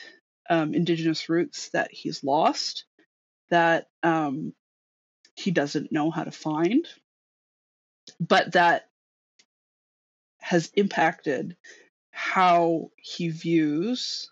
[0.50, 2.86] um, indigenous roots that he's lost,
[3.50, 4.54] that um,
[5.36, 6.88] he doesn't know how to find,
[8.20, 8.88] but that
[10.40, 11.56] has impacted
[12.12, 14.30] how he views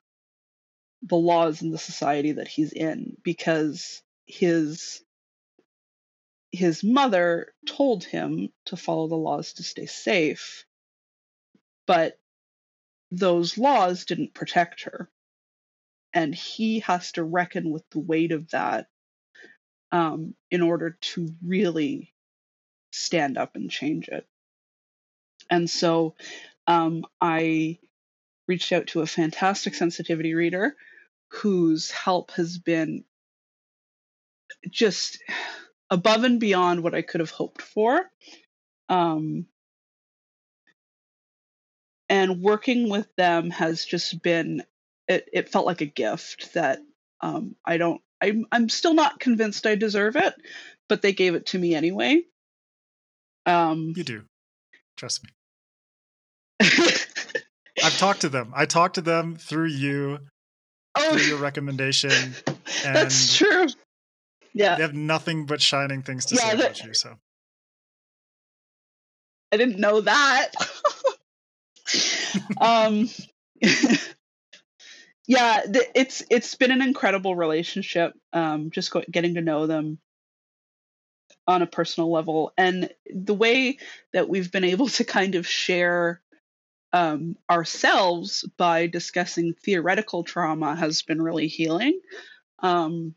[1.06, 5.02] the laws in the society that he's in because his
[6.52, 10.66] his mother told him to follow the laws to stay safe
[11.86, 12.18] but
[13.12, 15.10] those laws didn't protect her.
[16.14, 18.88] And he has to reckon with the weight of that
[19.92, 22.14] um, in order to really
[22.92, 24.28] stand up and change it.
[25.50, 26.16] And so
[26.66, 27.78] um, i
[28.48, 30.76] reached out to a fantastic sensitivity reader
[31.34, 33.04] whose help has been
[34.70, 35.22] just
[35.90, 38.02] above and beyond what I could have hoped for.
[38.90, 39.48] Um,
[42.10, 44.64] and working with them has just been
[45.08, 46.80] it, it felt like a gift that
[47.22, 50.34] um, I don't I'm I'm still not convinced I deserve it,
[50.88, 52.24] but they gave it to me anyway.
[53.46, 54.24] Um, you do,
[54.96, 55.30] trust me.
[57.84, 58.54] I've talked to them.
[58.56, 60.20] I talked to them through you,
[60.96, 62.12] oh, your recommendation.
[62.86, 63.68] And that's true.
[64.54, 66.94] Yeah, They have nothing but shining things to Yeah, say about you.
[66.94, 67.16] So
[69.52, 70.50] I didn't know that.
[72.60, 73.10] um,
[75.28, 78.14] yeah, th- it's it's been an incredible relationship.
[78.34, 80.00] Um, just go- getting to know them
[81.48, 83.78] on a personal level, and the way
[84.14, 86.22] that we've been able to kind of share
[86.94, 92.00] um, ourselves by discussing theoretical trauma has been really healing.
[92.60, 93.16] Um,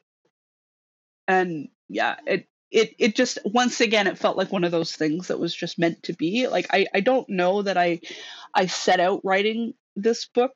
[1.29, 5.29] and yeah, it it it just once again it felt like one of those things
[5.29, 6.49] that was just meant to be.
[6.49, 8.01] Like I I don't know that I
[8.55, 10.55] I set out writing this book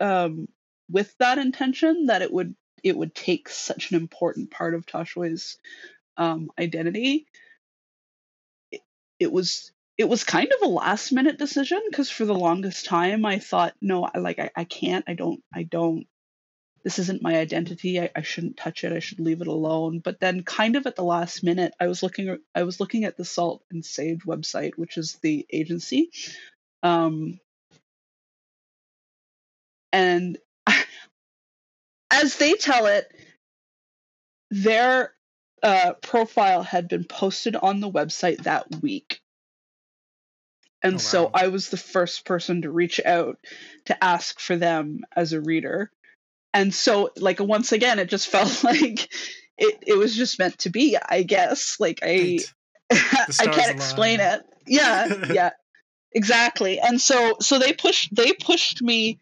[0.00, 0.48] um,
[0.90, 5.58] with that intention that it would it would take such an important part of Tashue's
[6.16, 7.26] um, identity.
[8.72, 8.80] It,
[9.18, 13.26] it was it was kind of a last minute decision because for the longest time
[13.26, 16.06] I thought no I like I, I can't I don't I don't
[16.84, 20.20] this isn't my identity I, I shouldn't touch it I should leave it alone but
[20.20, 23.24] then kind of at the last minute I was looking I was looking at the
[23.24, 26.10] Salt and Sage website which is the agency
[26.82, 27.40] um,
[29.92, 30.38] and
[32.10, 33.10] as they tell it,
[34.50, 35.12] their
[35.62, 39.20] uh, profile had been posted on the website that week.
[40.82, 41.30] And Oh, so.
[41.34, 43.38] I was the first person to reach out
[43.86, 45.90] to ask for them as a reader.
[46.54, 49.08] And so, like, once again, it just felt like
[49.58, 51.76] it, it was just meant to be, I guess.
[51.80, 52.38] Like, I.
[52.90, 54.40] I can't explain it.
[54.66, 55.50] Yeah, yeah,
[56.12, 56.80] exactly.
[56.80, 59.20] And so, so they pushed they pushed me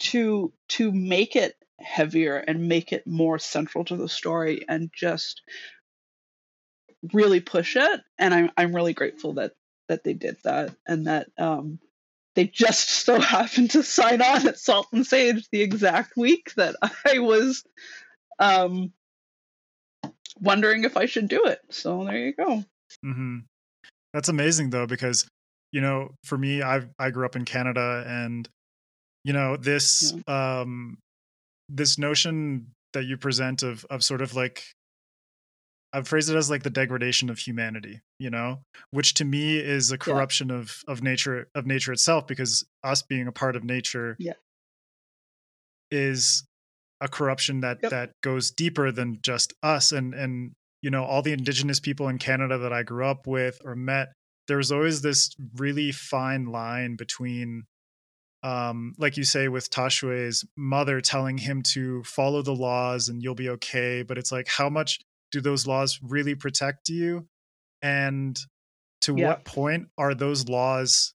[0.00, 5.42] to to make it heavier and make it more central to the story and just
[7.12, 8.00] really push it.
[8.18, 9.52] And I'm I'm really grateful that
[9.88, 11.78] that they did that and that um
[12.34, 16.76] they just so happened to sign on at Salt and Sage the exact week that
[17.06, 17.64] I was
[18.38, 18.92] um
[20.40, 21.60] wondering if I should do it.
[21.70, 22.64] So there you go.
[23.02, 23.38] hmm
[24.12, 25.26] That's amazing though, because
[25.72, 28.48] you know, for me, I I grew up in Canada, and
[29.24, 30.98] you know this um
[31.68, 34.62] this notion that you present of of sort of like
[35.94, 39.92] I've phrased it as like the degradation of humanity, you know, which to me is
[39.92, 44.16] a corruption of of nature of nature itself, because us being a part of nature
[44.18, 44.32] Yeah.
[45.90, 46.44] is
[47.00, 47.90] a corruption that Yep.
[47.90, 50.52] that goes deeper than just us and and
[50.82, 54.12] you know all the indigenous people in Canada that I grew up with or met
[54.48, 57.64] there was always this really fine line between
[58.42, 63.34] um like you say with Tashue's mother telling him to follow the laws and you'll
[63.34, 64.98] be okay but it's like how much
[65.34, 67.26] do those laws really protect you
[67.82, 68.38] and
[69.02, 69.26] to Yeah.
[69.28, 71.12] what point are those laws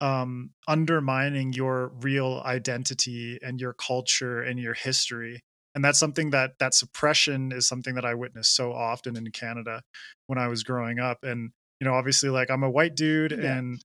[0.00, 5.40] um undermining your real identity and your culture and your history
[5.74, 9.82] and that's something that that suppression is something that i witnessed so often in canada
[10.26, 11.50] when i was growing up and
[11.80, 13.56] you know obviously like i'm a white dude Yeah.
[13.56, 13.80] and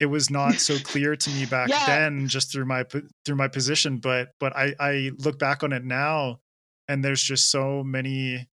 [0.00, 1.84] it was not so clear to me back Yeah.
[1.86, 2.84] then just through my
[3.26, 6.40] through my position but but i i look back on it now
[6.88, 8.48] and there's just so many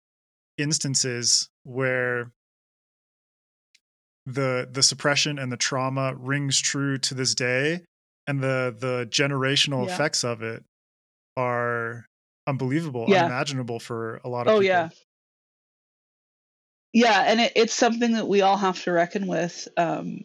[0.59, 2.31] instances where
[4.27, 7.83] the the suppression and the trauma rings true to this day
[8.27, 9.95] and the the generational Yeah.
[9.95, 10.65] effects of it
[11.37, 12.07] are
[12.47, 13.21] unbelievable Yeah.
[13.21, 14.89] unimaginable for a lot of Oh people yeah.
[16.93, 20.21] Yeah, and it, it's something that we all have to reckon with um,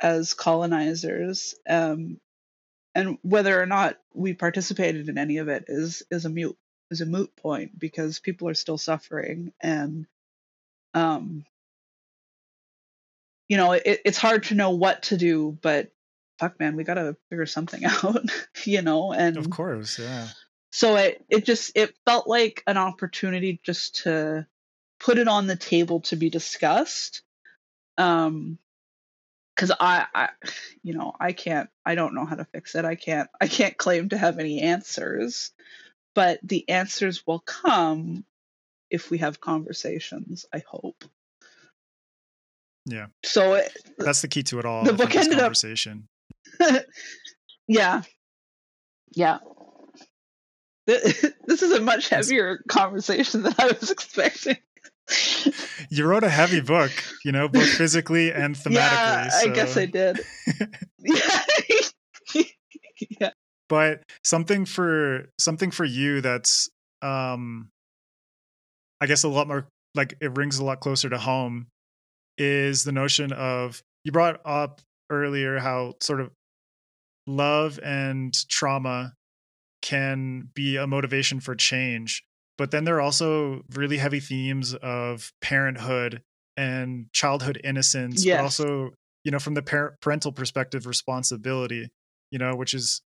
[0.00, 2.20] as colonizers, um,
[2.94, 6.58] and whether or not we participated in any of it is is a mute
[6.90, 10.06] is a moot point because people are still suffering, and
[10.94, 11.44] um,
[13.48, 15.90] you know it, it's hard to know what to do, but
[16.38, 18.24] fuck, man, we gotta figure something out,
[18.64, 20.28] you know, and of course yeah.
[20.70, 24.46] so it it just it felt like an opportunity just to
[25.00, 27.22] put it on the table to be discussed
[27.98, 28.58] um
[29.54, 30.28] because I, I
[30.82, 32.84] you know i can't i don't know how to fix it.
[32.84, 35.52] I can't i can't claim to have any answers
[36.18, 38.24] but the answers will come
[38.90, 41.04] if we have conversations i hope
[42.86, 43.06] Yeah.
[43.24, 46.08] so it, that's the key to it all The book is ended up- conversation
[47.68, 48.02] yeah
[49.14, 49.38] yeah
[50.86, 54.56] this is a much heavier conversation than i was expecting
[55.90, 56.90] you wrote a heavy book
[57.24, 60.20] you know both physically and thematically Yeah, I guess I did.
[60.98, 62.44] yeah.
[63.20, 63.30] yeah.
[63.68, 66.68] But something for something for you that's
[67.02, 67.70] um
[69.00, 71.66] i guess a lot more like it rings a lot closer to home
[72.36, 76.30] is the notion of you brought up earlier how sort of
[77.26, 79.12] love and trauma
[79.82, 82.24] can be a motivation for change
[82.56, 86.20] but then there are also really heavy themes of parenthood
[86.56, 88.38] and childhood innocence Yes.
[88.38, 88.90] but also
[89.24, 91.88] you know from the par- parental perspective responsibility
[92.30, 93.00] you know which is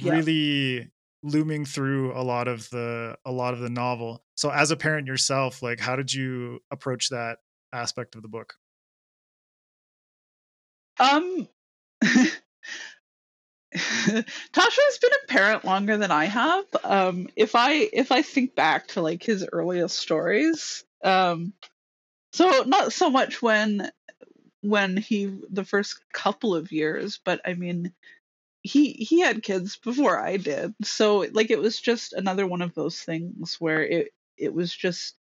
[0.00, 0.12] Yeah.
[0.12, 0.90] really
[1.22, 5.06] looming through a lot of the a lot of the novel so as a parent
[5.06, 7.38] yourself like how did you approach that
[7.72, 8.54] aspect of the book
[11.00, 11.48] Um,
[12.02, 12.38] Tashue
[14.54, 16.64] has been a parent longer than I have.
[16.82, 21.52] Um, if I if I think back to like his earliest stories, um,
[22.32, 23.90] so not so much when
[24.62, 27.92] when he the first couple of years, but I mean
[28.62, 32.74] he he had kids before I did, so like it was just another one of
[32.74, 35.14] those things where it it was just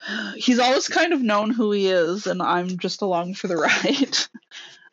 [0.36, 4.18] he's always kind of known who he is, and I'm just along for the ride.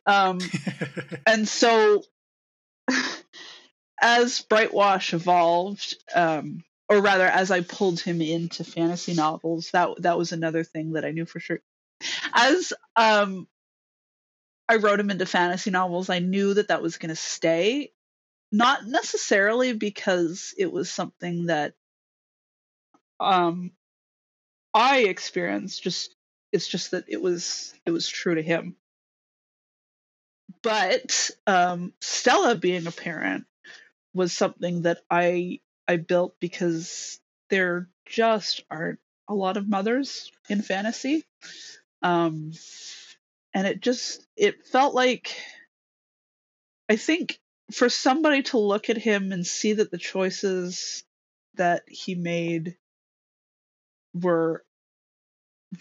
[0.05, 0.39] um,
[1.27, 2.03] and so
[4.01, 10.17] as Brightwash evolved, um, or rather, as I pulled him into fantasy novels, that that
[10.17, 11.59] was another thing that I knew for sure.
[12.33, 13.47] As um,
[14.67, 17.91] I wrote him into fantasy novels, I knew that that was going to stay.
[18.51, 21.73] Not necessarily because it was something that
[23.19, 23.71] um,
[24.73, 25.83] I experienced.
[25.83, 26.15] Just
[26.51, 28.75] it's just that it was it was true to him.
[30.61, 33.45] But um, Stella being a parent
[34.13, 40.61] was something that I I built because there just aren't a lot of mothers in
[40.61, 41.23] fantasy.
[42.01, 42.53] Um,
[43.55, 45.35] and it just it felt like
[46.89, 47.39] I think
[47.71, 51.03] for somebody to look at him and see that the choices
[51.55, 52.75] that he made
[54.13, 54.63] were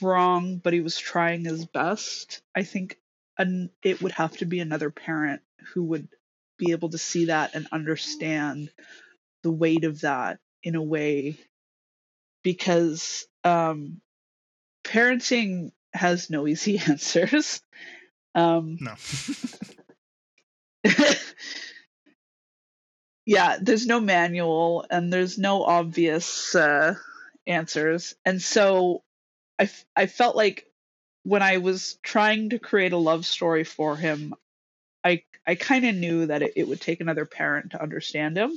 [0.00, 2.40] wrong, but he was trying his best.
[2.54, 2.98] I think
[3.36, 5.42] an, it would have to be another parent
[5.74, 6.08] who would
[6.56, 8.70] be able to see that and understand
[9.42, 11.36] the weight of that in a way
[12.42, 14.00] because um,
[14.84, 17.61] parenting has no easy answers.
[18.34, 18.95] Um, no
[23.26, 26.95] yeah, there's no manual and there's no obvious uh,
[27.47, 28.14] answers.
[28.24, 29.03] And so
[29.59, 30.66] I, f- I felt like
[31.22, 34.34] when I was trying to create a love story for him,
[35.03, 38.53] I I kind of knew that it, it would take another parent to understand him.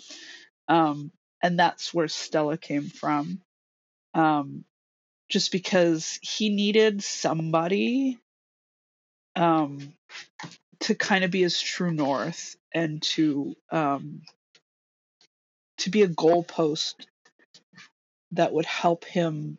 [0.68, 1.12] Um,
[1.42, 3.42] and that's where Stella came from.
[4.14, 4.66] Um,
[5.30, 8.18] just because he needed somebody
[9.36, 9.94] um,
[10.82, 14.22] to kind of be his true north and to um,
[15.80, 16.96] to be a goalpost
[18.32, 19.58] that would help him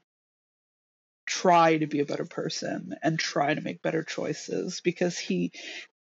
[1.27, 5.53] try to be a better person and try to make better choices because he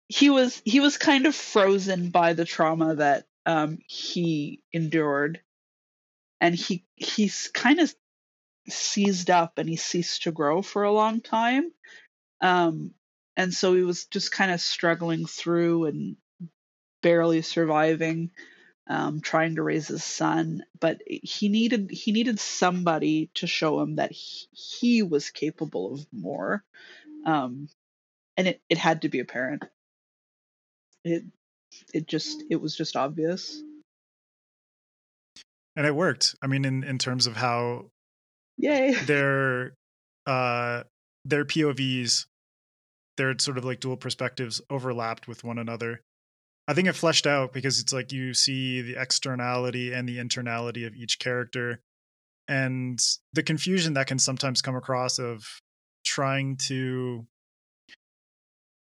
[0.08, 5.40] he was he was kind of frozen by the trauma that um, he endured.
[6.40, 7.94] And he he's kind of
[8.68, 11.72] seized up and he ceased to grow for a long time.
[12.40, 12.92] Um,
[13.36, 16.16] and so he was just kind of struggling through and
[17.02, 18.30] barely surviving
[18.88, 20.64] um, trying to raise his son.
[20.78, 26.06] But he needed he needed somebody to show him that he, he was capable of
[26.12, 26.62] more.
[27.24, 27.68] Um,
[28.36, 29.64] and it, it had to be a parent
[31.06, 31.24] it
[31.94, 33.62] it just it was just obvious.
[35.76, 36.34] And it worked.
[36.42, 37.90] I mean in in terms of how
[38.58, 39.74] yay their
[40.26, 40.82] uh
[41.24, 42.26] their povs
[43.16, 46.00] their sort of like dual perspectives overlapped with one another
[46.68, 50.86] i think it fleshed out because it's like you see the externality and the internality
[50.86, 51.80] of each character
[52.48, 52.98] and
[53.32, 55.44] the confusion that can sometimes come across of
[56.04, 57.26] trying to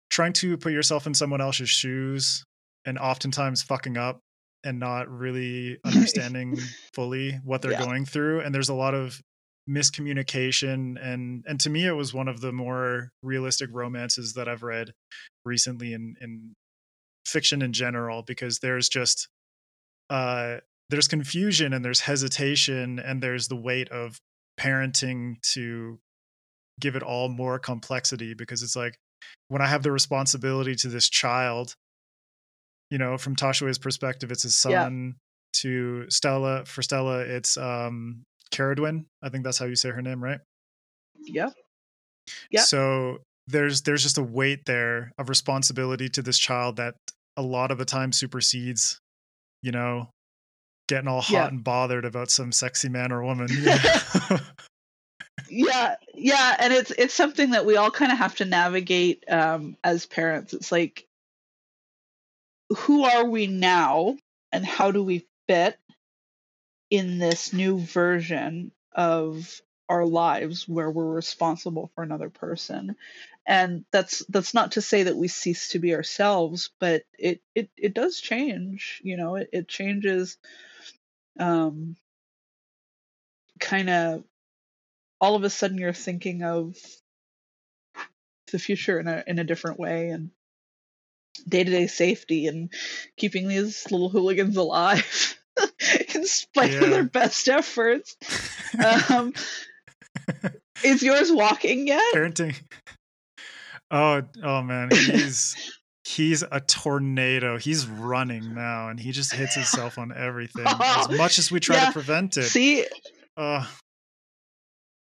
[0.10, 2.44] trying to put yourself in someone else's shoes
[2.86, 4.20] and oftentimes fucking up
[4.64, 6.58] and not really understanding
[6.94, 7.86] fully what they're Yeah.
[7.86, 9.22] going through and there's a lot of
[9.70, 14.64] miscommunication and and to me it was one of the more realistic romances that I've
[14.64, 14.92] read
[15.46, 16.54] recently in in
[17.26, 19.28] fiction in general because there's just
[20.10, 20.58] uh
[20.90, 24.18] there's confusion and there's hesitation and there's the weight of
[24.60, 26.00] parenting to
[26.80, 28.96] give it all more complexity because it's like
[29.48, 31.76] when I have the responsibility to this child,
[32.90, 34.84] you know, from Tashue's perspective, it's his Yeah.
[34.84, 35.16] son.
[35.56, 39.06] To Stella, for Stella, it's um Caradwin.
[39.24, 40.40] I think that's how you say her name, right?
[41.20, 41.50] Yeah.
[42.50, 42.62] Yeah.
[42.62, 46.96] So there's there's just a weight there of responsibility to this child that
[47.38, 49.00] a lot of the time supersedes,
[49.64, 50.10] you know,
[50.88, 51.48] getting all hot Yeah.
[51.48, 53.48] and bothered about some sexy man or woman.
[53.64, 54.38] know?
[55.50, 59.76] yeah yeah and it's it's something that we all kind of have to navigate um
[59.84, 61.06] as parents it's like
[62.78, 64.16] who are we now
[64.52, 65.78] and how do we fit
[66.92, 72.96] in this new version of our lives where we're responsible for another person.
[73.48, 77.72] And that's that's not to say that we cease to be ourselves but it it,
[77.76, 80.38] it does change you know it, it changes
[81.40, 81.96] um
[83.60, 84.24] kind of
[85.22, 86.78] all of a sudden you're thinking of
[88.52, 90.32] the future in a in a different way and
[91.48, 92.72] day-to-day safety and
[93.18, 95.38] keeping these little hooligans alive
[96.56, 96.90] in spite of Yeah.
[96.90, 98.16] their best efforts
[99.10, 99.34] um
[100.84, 102.56] is yours walking yet Parenting.
[103.90, 105.56] Oh, oh man, he's
[106.06, 107.58] he's a tornado.
[107.58, 110.66] He's running now, and he just hits himself on everything.
[110.80, 111.86] As much as we try Yeah.
[111.88, 112.86] to prevent it, see
[113.36, 113.66] uh,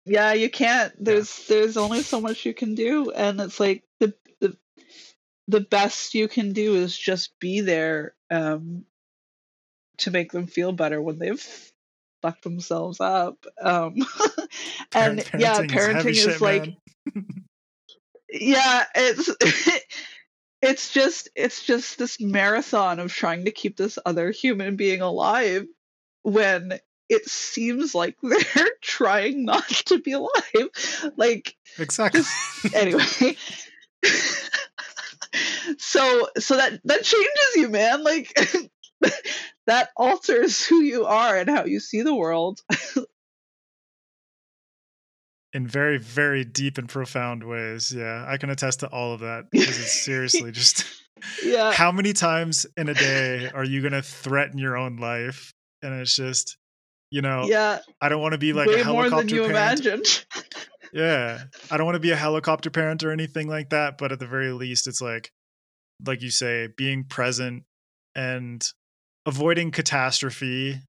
[0.06, 4.14] yeah you can't there's there's only so much you can do and it's like the
[4.40, 4.56] the
[5.48, 8.84] the best you can do is just be there um
[10.00, 11.44] to make them feel better when they've
[12.22, 13.96] fucked themselves up um
[14.94, 16.74] and yeah parenting is is, shit, like
[18.30, 19.30] yeah it's
[20.62, 25.66] it's just it's just this marathon of trying to keep this other human being alive
[26.22, 26.78] when
[27.10, 31.10] it seems like they're trying not to be alive.
[31.16, 32.22] Like exactly.
[32.72, 33.36] anyway.
[35.78, 38.04] So so that that changes you man.
[38.04, 38.32] Like
[39.66, 42.60] that alters who you are and how you see the world
[45.52, 47.92] in very, very deep and profound ways.
[47.92, 50.86] Yeah, I can attest to all of that because it's seriously just
[51.44, 55.52] yeah how many times in a day are you going to threaten your own life?
[55.82, 56.56] And it's just,
[57.10, 59.42] you know, yeah I don't want to be like way a more helicopter than you
[59.42, 59.84] parent.
[59.84, 60.24] imagined
[60.92, 61.42] Yeah.
[61.70, 64.26] I don't want to be a helicopter parent or anything like that, but at the
[64.26, 65.30] very least it's like
[66.06, 67.64] like you say being present
[68.14, 68.66] and
[69.30, 70.80] avoiding catastrophe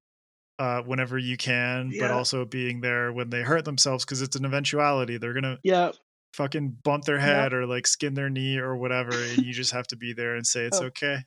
[0.60, 4.46] uh whenever you can, but also being there when they hurt themselves cuz it's an
[4.46, 5.18] eventuality.
[5.18, 5.92] They're going to yeah
[6.34, 7.26] fucking bump their Yeah.
[7.44, 10.36] head or like skin their knee or whatever and you just have to be there
[10.36, 10.86] and say it's Oh.
[10.86, 11.18] okay.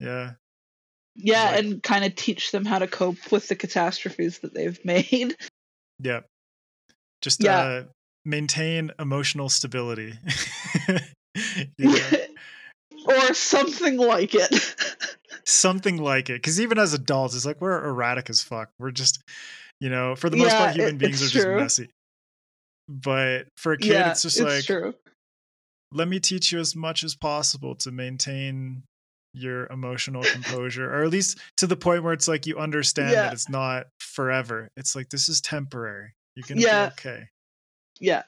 [0.00, 0.32] Yeah.
[1.14, 4.78] yeah Like- and kind of teach them how to cope with the catastrophes that they've
[4.84, 5.36] made
[6.00, 6.20] Yeah.
[7.22, 7.58] Just Yeah.
[7.58, 7.84] uh
[8.24, 10.14] maintain emotional stability.
[11.78, 12.00] know?
[13.08, 14.74] Or something like it.
[15.44, 16.34] Something like it.
[16.34, 18.70] Because even as adults it's like we're erratic as fuck.
[18.78, 19.22] We're just
[19.80, 21.88] you know for the most Yeah, part human it- beings are it's just messy.
[22.88, 24.94] But for a kid yeah it's just it's like true.
[25.92, 28.82] Let me teach you as much as possible to maintain
[29.34, 33.22] your emotional composure or at least to the point where it's like you understand Yeah.
[33.24, 34.68] that it's not forever.
[34.76, 36.12] It's like this is temporary.
[36.34, 36.86] You're gonna Yeah.
[36.86, 37.28] be okay.
[38.00, 38.22] Yeah.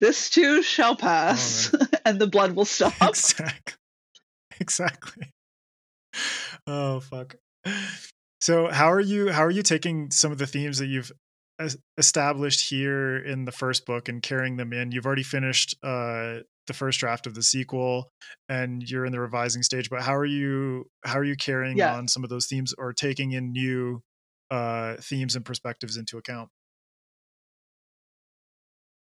[0.00, 1.74] This too shall oh, pass
[2.04, 2.92] and the blood will stop.
[3.00, 3.74] Exactly
[4.60, 5.30] exactly
[6.66, 7.34] oh fuck
[8.40, 11.10] so how are you how are you taking some of the themes that you've
[11.98, 16.72] established here in the first book and carrying them in you've already finished uh the
[16.72, 18.10] first draft of the sequel
[18.48, 21.94] and you're in the revising stage but how are you how are you carrying Yeah.
[21.94, 24.02] on some of those themes or taking in new
[24.50, 26.48] uh themes and perspectives into account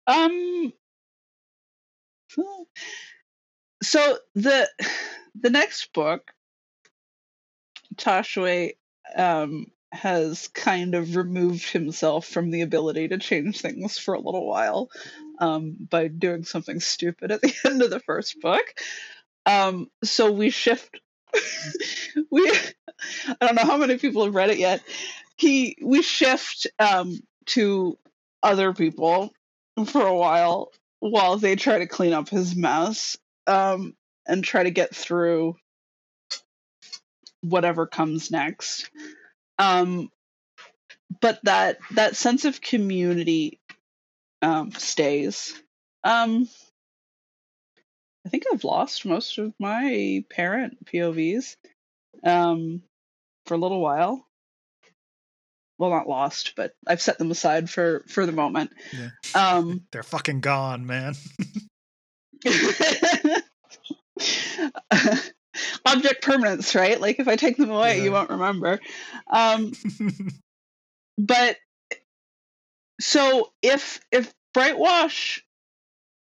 [0.08, 0.74] Um.
[3.82, 4.69] So the
[5.39, 6.32] the next book,
[7.95, 8.73] Tashue,
[9.15, 14.45] um, has kind of removed himself from the ability to change things for a little
[14.45, 14.89] while,
[15.39, 18.65] um, by doing something stupid at the end of the first book.
[19.45, 20.99] Um, so we shift.
[22.32, 24.82] we, I don't know how many people have read it yet.
[25.38, 27.97] He, we shift um, to
[28.43, 29.32] other people
[29.86, 33.17] for a while while they try to clean up his mess
[33.48, 33.96] um,
[34.28, 35.56] and try to get through
[37.42, 38.90] whatever comes next.
[39.58, 40.10] Um,
[41.22, 43.60] but that that sense of community
[44.42, 45.54] um, stays.
[46.04, 46.48] Um,
[48.26, 51.56] I think I've lost most of my parent POVs
[52.24, 52.84] um,
[53.46, 54.26] for a little while.
[55.78, 58.72] Well, not lost, but I've set them aside for for the moment.
[58.94, 59.10] Yeah.
[59.34, 61.16] Um, they're fucking gone man
[65.86, 67.00] object permanence, right?
[67.00, 68.04] Like if I take them away, Yeah.
[68.04, 68.80] you won't remember.
[69.32, 69.72] Um,
[71.18, 71.58] but
[73.02, 75.42] so if if Brightwash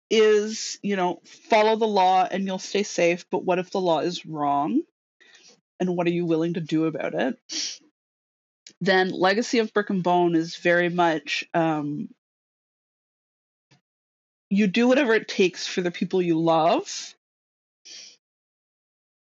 [0.10, 4.00] is, you know, follow the law and you'll stay safe, but what if the law
[4.00, 4.82] is wrong?
[5.80, 7.36] And what are you willing to do about it?
[8.82, 12.10] Then Legacy of Brick and Bone is very much um,
[14.56, 17.16] you do whatever it takes for the people you love,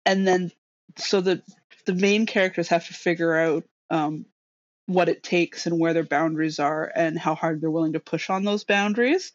[0.06, 0.52] and then
[0.98, 1.42] so the
[1.86, 4.26] the main characters have to figure out um,
[4.88, 8.30] what it takes and where their boundaries are and how hard they're willing to push
[8.30, 9.34] on those boundaries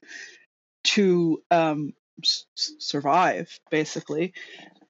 [0.85, 4.33] to um, s- survive, basically,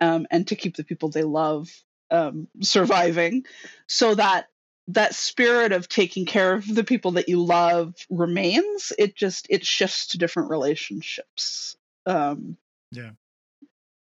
[0.01, 1.69] um, and to keep the people they love
[2.11, 3.45] um, surviving,
[3.87, 4.47] so that
[4.95, 8.93] that spirit of taking care of the people that you love remains.
[8.99, 11.77] It just it shifts to different relationships.
[12.07, 12.57] Um,
[12.93, 13.11] Yeah.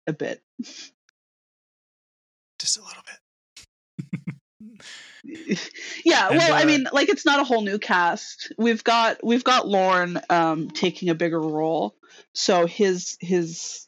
[0.07, 0.41] a bit.
[2.59, 3.19] Just a little bit.
[6.05, 9.23] yeah And, well i uh, mean like it's not a whole new cast we've got
[9.23, 11.95] we've got lauren um taking a bigger role
[12.33, 13.87] so his his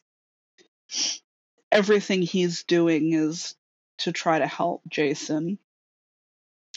[1.70, 3.54] everything he's doing is
[3.98, 5.58] to try to help jason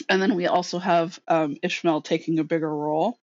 [0.08, 3.18] and then we also have um, ishmael taking a bigger role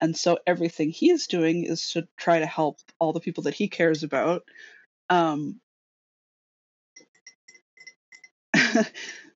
[0.00, 3.68] and so everything he's doing is to try to help all the people that he
[3.68, 4.42] cares about
[5.10, 5.60] um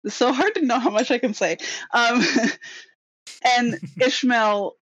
[0.05, 1.59] it's so hard to know how much I can say.
[1.93, 2.23] Um,
[3.57, 4.77] and Ishmael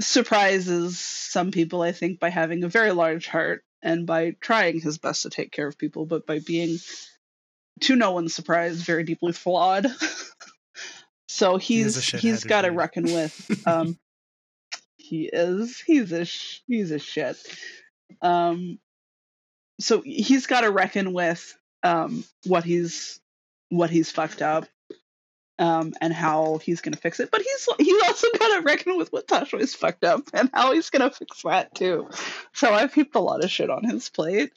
[0.00, 4.98] surprises some people, I think, by having a very large heart and by trying his
[4.98, 6.78] best to take care of people, but by being,
[7.82, 9.86] to no one's surprise, very deeply flawed.
[11.34, 13.66] So He is he's a he's got to reckon with.
[13.66, 13.98] Um,
[14.96, 17.36] he is he's a sh- he's a shit.
[18.22, 18.78] Um,
[19.80, 23.20] so he's got to reckon with um, what he's
[23.68, 24.66] what he's fucked up
[25.58, 27.32] um, and how he's going to fix it.
[27.32, 30.90] But he's he's also got to reckon with what Tashue's fucked up and how he's
[30.90, 32.08] going to fix that too.
[32.52, 34.52] So I've heaped a lot of shit on his plate.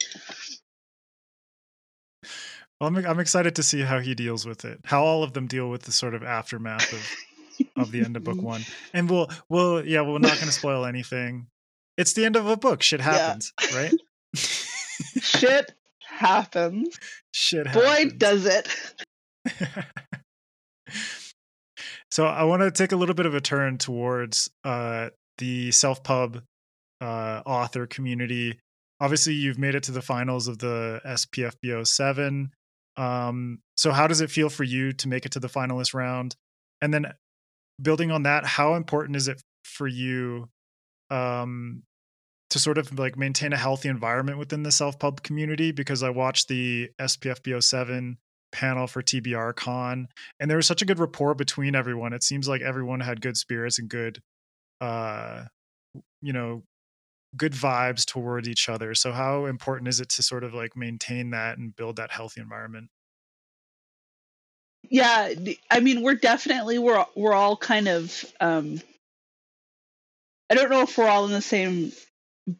[2.80, 4.80] Well, I'm, I'm excited to see how he deals with it.
[4.84, 8.24] How all of them deal with the sort of aftermath of of the end of
[8.24, 8.62] book one.
[8.94, 11.48] And we'll we'll yeah, we're not going to spoil anything.
[11.96, 12.82] It's the end of a book.
[12.82, 13.06] Shit Yeah.
[13.06, 13.92] happens, right?
[14.34, 15.72] shit
[16.04, 16.98] happens.
[17.32, 18.68] Shit Boy, does it.
[22.10, 26.02] so I want to take a little bit of a turn towards uh, the self
[26.02, 26.42] pub
[27.00, 28.58] uh, author community.
[29.00, 32.52] Obviously, you've made it to the finals of the SPFBO seven.
[32.98, 36.36] Um, so, how does it feel for you to make it to the finalist round?
[36.82, 37.12] And then,
[37.80, 40.48] building on that, how important is it for you
[41.10, 41.84] um,
[42.50, 45.70] to sort of like maintain a healthy environment within the self pub community?
[45.70, 48.18] Because I watched the SPFBO seven
[48.50, 50.08] panel for TBR Con,
[50.40, 52.12] and there was such a good rapport between everyone.
[52.12, 54.20] It seems like everyone had good spirits and good,
[54.80, 55.44] uh,
[56.20, 56.64] you know,
[57.36, 58.94] good vibes towards each other.
[58.94, 62.40] So, how important is it to sort of like maintain that and build that healthy
[62.40, 62.90] environment?
[64.90, 65.32] Yeah,
[65.70, 68.24] I mean, we're definitely we're we're all kind of.
[68.40, 68.80] Um,
[70.50, 71.92] I don't know if we're all in the same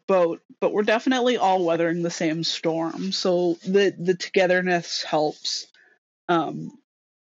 [0.07, 3.11] boat, but we're definitely all weathering the same storm.
[3.11, 5.67] So the the togetherness helps.
[6.27, 6.71] Um,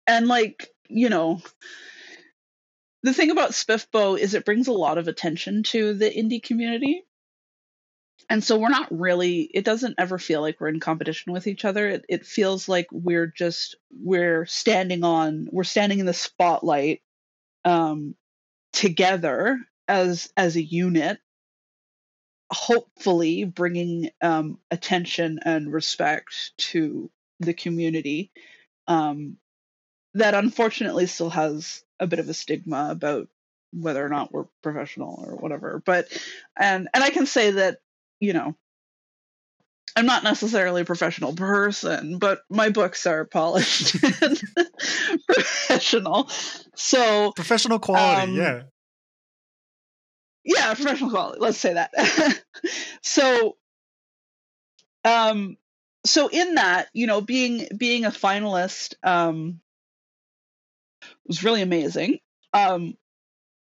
[0.06, 1.40] and like you know,
[3.02, 7.04] the thing about Spiffbo is it brings a lot of attention to the indie community.
[8.30, 11.64] And so we're not really it doesn't ever feel like we're in competition with each
[11.64, 11.88] other.
[11.88, 17.02] It it feels like we're just we're standing on we're standing in the spotlight
[17.64, 18.14] um
[18.72, 19.58] together
[19.88, 21.18] as as a unit
[22.50, 27.10] hopefully bringing um attention and respect to
[27.40, 28.30] the community
[28.88, 29.36] um
[30.14, 33.28] that unfortunately still has a bit of a stigma about
[33.72, 36.08] whether or not we're professional or whatever but
[36.58, 37.78] and and i can say that
[38.22, 38.54] you know
[39.96, 44.40] i'm not necessarily a professional person but my books are polished and
[45.26, 46.30] professional.
[46.76, 48.62] So Professional quality, Um, yeah.
[50.44, 51.90] yeah professional quality let's say that.
[53.02, 53.56] So
[55.04, 55.56] um
[56.06, 59.60] so in that you know being being a finalist um
[61.26, 62.18] was really amazing.
[62.54, 62.96] Um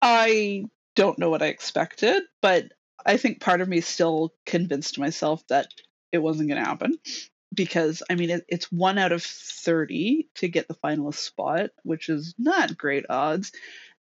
[0.00, 2.70] i don't know what i expected but
[3.04, 5.68] i think part of me still convinced myself that
[6.12, 6.98] it wasn't going to happen
[7.52, 12.08] because i mean it, it's one out of 30 to get the finalist spot which
[12.08, 13.52] is not great odds.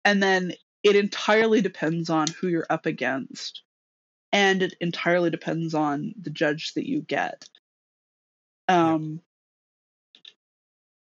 [0.04, 3.62] And then it entirely depends on who you're up against.
[4.32, 7.48] And it entirely depends on the judge that you get.
[8.68, 9.20] Um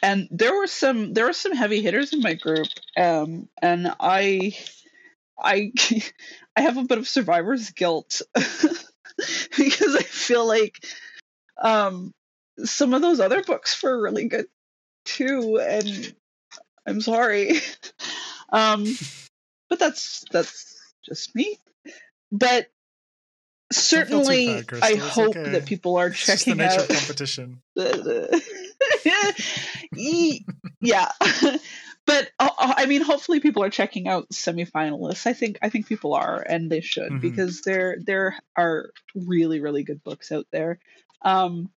[0.04, 2.68] and there were some there were some heavy hitters in my group
[2.98, 4.52] um and i
[5.42, 5.72] i
[6.56, 10.86] i have a bit of survivor's guilt because i feel like
[11.62, 12.12] um
[12.64, 14.46] some of those other books were really good
[15.06, 16.14] too and
[16.86, 17.60] i'm sorry
[18.52, 18.86] um
[19.70, 21.58] but that's that's just me
[22.32, 22.68] but
[23.72, 25.52] certainly bad, i hope okay.
[25.52, 27.62] that people are It's just the nature out of competition.
[30.82, 31.12] yeah.
[32.12, 35.26] But uh, uh, I mean, hopefully people are checking out semifinalists.
[35.26, 37.20] I think I think people are, and they should mm-hmm.
[37.20, 40.80] because there there are really really good books out there.
[41.22, 41.70] Um,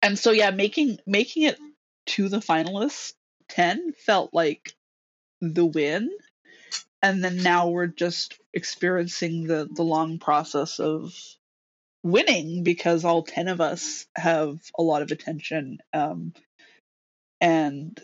[0.00, 1.58] and so yeah, making making it
[2.06, 3.12] to the finalists
[3.50, 4.72] ten felt like
[5.42, 6.10] the win,
[7.02, 11.14] and then now we're just experiencing the the long process of
[12.02, 16.32] winning because all 10 of us have a lot of attention um,
[17.40, 18.00] and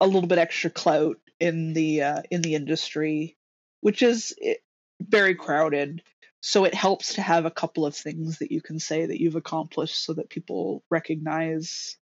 [0.00, 3.36] a little bit extra clout in the uh, in the industry
[3.80, 4.54] which is eh,
[5.00, 6.02] very crowded.
[6.40, 9.36] So it helps to have a couple of things that you can say that you've
[9.36, 11.96] accomplished so that people recognize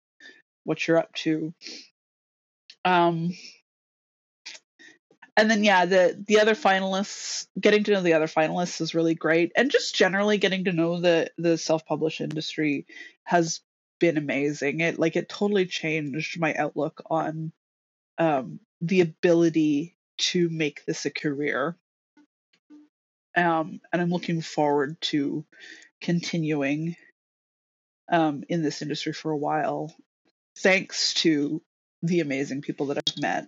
[0.65, 1.53] what you're up to.
[2.85, 3.35] Um
[5.35, 9.15] and then yeah the the other finalists getting to know the other finalists is really
[9.15, 9.53] great.
[9.57, 12.87] And just generally getting to know the the self-published industry
[13.25, 13.61] has
[14.01, 14.81] been amazing.
[14.81, 17.53] It like it totally changed my outlook on
[18.19, 21.77] um the ability to make this a career
[23.37, 25.45] um and i'm looking forward to
[26.01, 26.97] continuing
[28.11, 29.95] um in this industry for a while
[30.59, 31.63] thanks to
[32.03, 33.47] the amazing people that i've met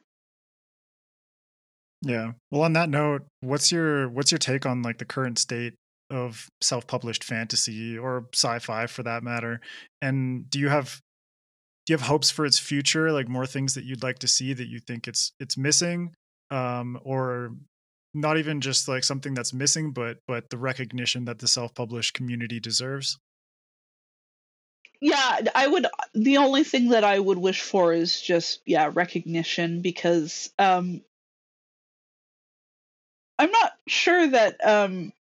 [2.05, 2.33] yeah.
[2.51, 5.75] Well, on that note, what's your what's your take on like the current state
[6.11, 9.61] of self-published fantasy or sci-fi for that matter?
[10.03, 11.01] And do you have
[11.87, 14.53] do you have hopes for its future, like more things that you'd like to see
[14.53, 16.15] that you think it's it's missing
[16.51, 17.55] um or
[18.13, 22.61] not even just like something that's missing but but the recognition that the self-published community
[22.61, 23.19] deserves?
[25.01, 29.83] yeah i would the only thing that i would wish for is just yeah recognition
[29.83, 31.01] because um
[33.39, 35.13] I'm not sure that um,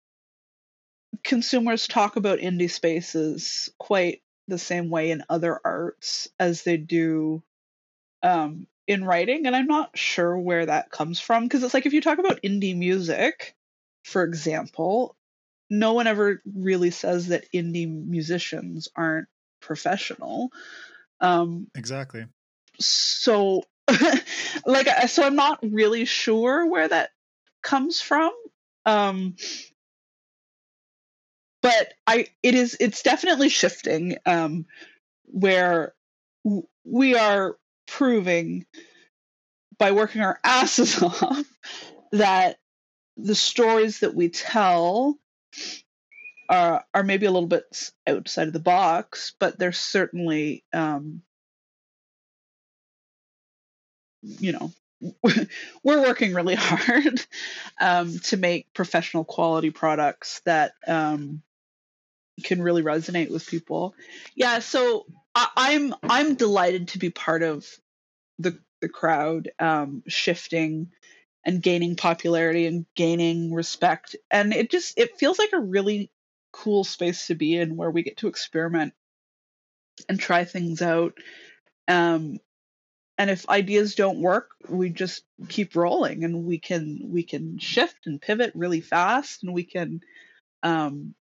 [1.24, 7.42] consumers talk about indie spaces quite the same way in other arts as they do
[8.22, 11.92] um, in writing, and I'm not sure where that comes from because it's like if
[11.92, 13.54] you talk about indie music,
[14.02, 15.16] for example,
[15.70, 19.28] no one ever really says that indie musicians aren't
[19.60, 20.52] professional.
[21.20, 22.26] Um, exactly.
[22.78, 23.62] So,
[24.66, 27.10] like, so I'm not really sure where that
[27.62, 28.30] comes from.
[28.84, 29.36] Um,
[31.64, 34.18] but I, it is, it's definitely shifting.
[34.26, 34.66] Um,
[35.24, 35.94] where
[36.84, 37.56] we are
[37.86, 38.66] proving
[39.78, 41.46] by working our asses off
[42.12, 42.58] that
[43.16, 45.16] the stories that we tell
[46.50, 47.64] are are maybe a little bit
[48.06, 51.22] outside of the box, but they're certainly um,
[54.20, 54.70] you know
[55.82, 57.24] we're working really hard
[57.80, 61.42] um, to make professional quality products that um,
[62.42, 63.94] can really resonate with people.
[64.34, 67.66] Yeah, so I, am I'm, I'm delighted to be part of
[68.38, 70.90] the the crowd um, shifting
[71.46, 76.10] and gaining popularity and gaining respect, and it just it feels like a really
[76.52, 78.94] cool space to be in where we get to experiment
[80.08, 81.14] and try things out.
[81.88, 82.38] Um,
[83.18, 88.06] and if ideas don't work we just keep rolling and we can we can shift
[88.06, 90.00] and pivot really fast and we can
[90.62, 91.14] um,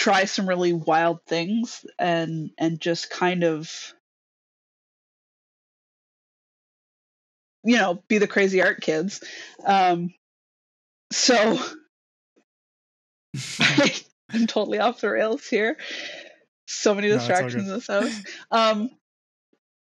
[0.00, 3.70] try some really wild things and and just kind of
[7.64, 9.22] you know be the crazy art kids
[9.64, 10.12] um,
[11.12, 11.58] so
[13.60, 13.94] I,
[14.32, 15.76] i'm totally off the rails here
[16.70, 18.22] so many distractions no, in this house.
[18.50, 18.90] Um,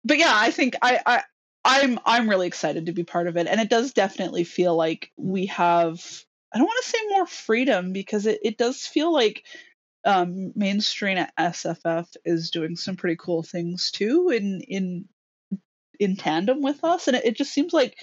[0.04, 1.24] but yeah, I think I, I
[1.66, 5.12] I'm I'm really excited to be part of it, and it does definitely feel like
[5.18, 6.00] we have.
[6.54, 9.44] I don't want to say more freedom because it, it does feel like
[10.08, 15.06] um, mainstream SFF is doing some pretty cool things too in in
[16.00, 17.98] in tandem with us, and it, it just seems like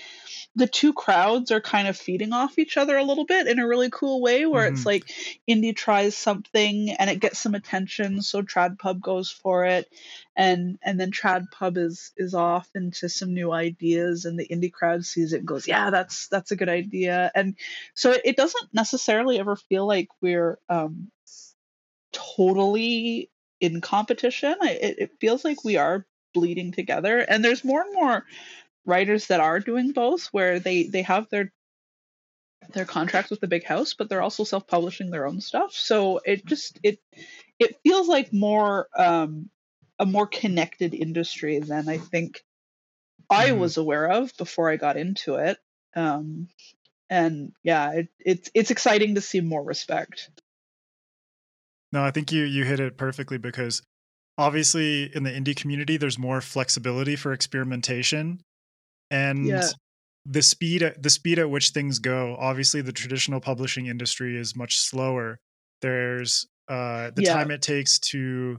[0.56, 3.66] the two crowds are kind of feeding off each other a little bit in a
[3.66, 4.74] really cool way where mm-hmm.
[4.74, 5.04] it's like
[5.48, 9.88] indie tries something and it gets some attention so trad pub goes for it.
[10.36, 14.72] And and then trad pub is is off into some new ideas and the indie
[14.72, 17.30] crowd sees it and goes yeah that's that's a good idea.
[17.34, 17.56] And
[17.94, 21.10] so it, it doesn't necessarily ever feel like we're um
[22.14, 24.54] totally in competition.
[24.62, 27.18] It, it feels like we are bleeding together.
[27.18, 28.24] And there's more and more
[28.86, 31.52] writers that are doing both where they they have their
[32.72, 35.72] their contracts with the big house but they're also self-publishing their own stuff.
[35.72, 36.98] So it just it
[37.58, 39.48] it feels like more um
[39.98, 42.42] a more connected industry than i think
[43.30, 43.60] i mm-hmm.
[43.60, 45.58] was aware of before i got into it.
[45.94, 46.48] Um
[47.08, 50.30] and yeah it, it's it's exciting to see more respect
[51.94, 53.80] No, I think you you hit it perfectly because
[54.36, 58.40] obviously in the indie community there's more flexibility for experimentation
[59.10, 59.68] and Yeah.
[60.26, 64.56] the speed at the speed at which things go obviously the traditional publishing industry is
[64.56, 65.38] much slower
[65.82, 67.34] there's uh the Yeah.
[67.34, 68.58] time it takes to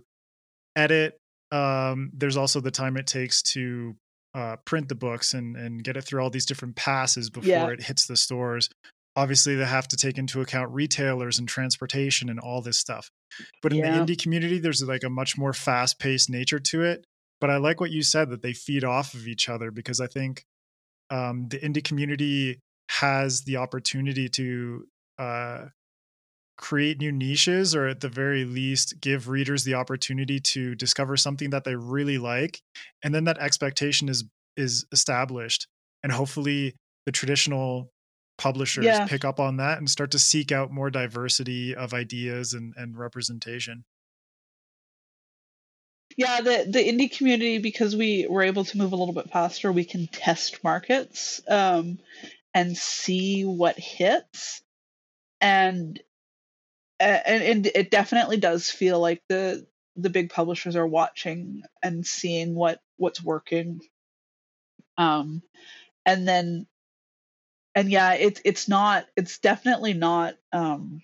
[0.77, 1.17] edit
[1.51, 3.95] um there's also the time it takes to
[4.33, 7.67] uh print the books and and get it through all these different passes before Yeah.
[7.69, 8.69] it hits the stores
[9.17, 13.09] obviously they have to take into account retailers and transportation and all this stuff
[13.61, 14.03] but in Yeah.
[14.03, 17.05] the indie community there's like a much more fast paced nature to it
[17.41, 20.07] but i like what you said that they feed off of each other because i
[20.07, 20.43] think
[21.11, 22.59] um, the indie community
[22.89, 24.86] has the opportunity to
[25.19, 25.65] uh,
[26.57, 31.49] create new niches or at the very least give readers the opportunity to discover something
[31.49, 32.59] that they really like
[33.03, 34.23] and then that expectation is
[34.55, 35.67] is established
[36.01, 36.73] and hopefully
[37.05, 37.89] the traditional
[38.38, 39.07] publishers Yeah.
[39.07, 42.97] pick up on that and start to seek out more diversity of ideas and, and
[42.97, 43.86] representation.
[46.17, 49.71] Yeah, the the indie community because we were able to move a little bit faster,
[49.71, 51.99] we can test markets um,
[52.53, 54.61] and see what hits,
[55.41, 55.99] and
[56.99, 59.67] and and it definitely does feel like the
[59.97, 63.81] the big publishers are watching and seeing what what's working,
[64.97, 65.41] um,
[66.05, 66.65] and then
[67.76, 71.01] and yeah, it's it's not it's definitely not um,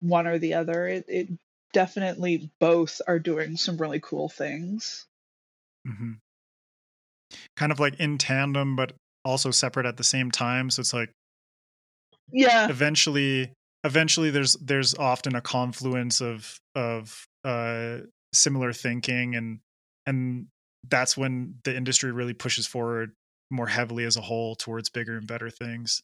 [0.00, 0.86] one or the other.
[0.88, 1.28] It it
[1.72, 5.06] definitely both are doing some really cool things.
[5.86, 6.14] hmm
[7.56, 8.92] kind of like in tandem but
[9.24, 11.10] also separate at the same time so it's like
[12.32, 13.52] Yeah, eventually
[13.84, 17.98] eventually there's there's often a confluence of of uh
[18.32, 19.60] similar thinking and
[20.06, 20.46] and
[20.88, 23.12] that's when the industry really pushes forward
[23.50, 26.02] more heavily as a whole towards bigger and better things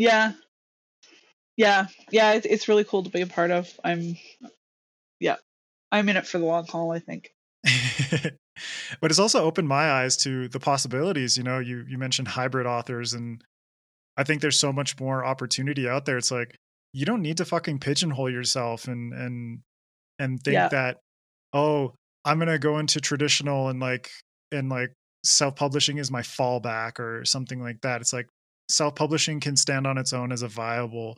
[0.00, 0.32] yeah,
[1.58, 2.32] yeah, yeah.
[2.32, 3.68] It's it's really cool to be a part of.
[3.84, 4.16] I'm,
[5.20, 5.36] yeah,
[5.92, 6.90] I'm in it for the long haul.
[6.90, 7.30] I think.
[9.00, 12.66] but it's also opened my eyes to the possibilities you know you you mentioned hybrid
[12.66, 13.44] authors and
[14.16, 16.56] i think there's so much more opportunity out there it's like
[16.94, 19.58] you don't need to fucking pigeonhole yourself and and
[20.18, 20.68] and think Yeah.
[20.68, 20.96] that
[21.52, 21.92] oh
[22.24, 24.08] i'm gonna go into traditional and like
[24.50, 24.92] and like
[25.22, 28.26] self-publishing is my fallback or something like that it's like
[28.70, 31.16] self-publishing can stand on its own as a viable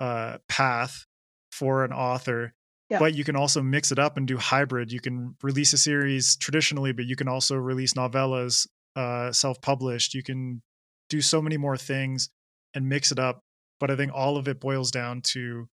[0.00, 1.06] uh path
[1.50, 2.52] for an author
[2.90, 2.98] Yeah.
[2.98, 6.36] but you can also mix it up and do hybrid you can release a series
[6.36, 10.62] traditionally but you can also release novellas uh self-published you can
[11.08, 12.28] do so many more things
[12.74, 13.40] and mix it up
[13.80, 15.66] but i think all of it boils down to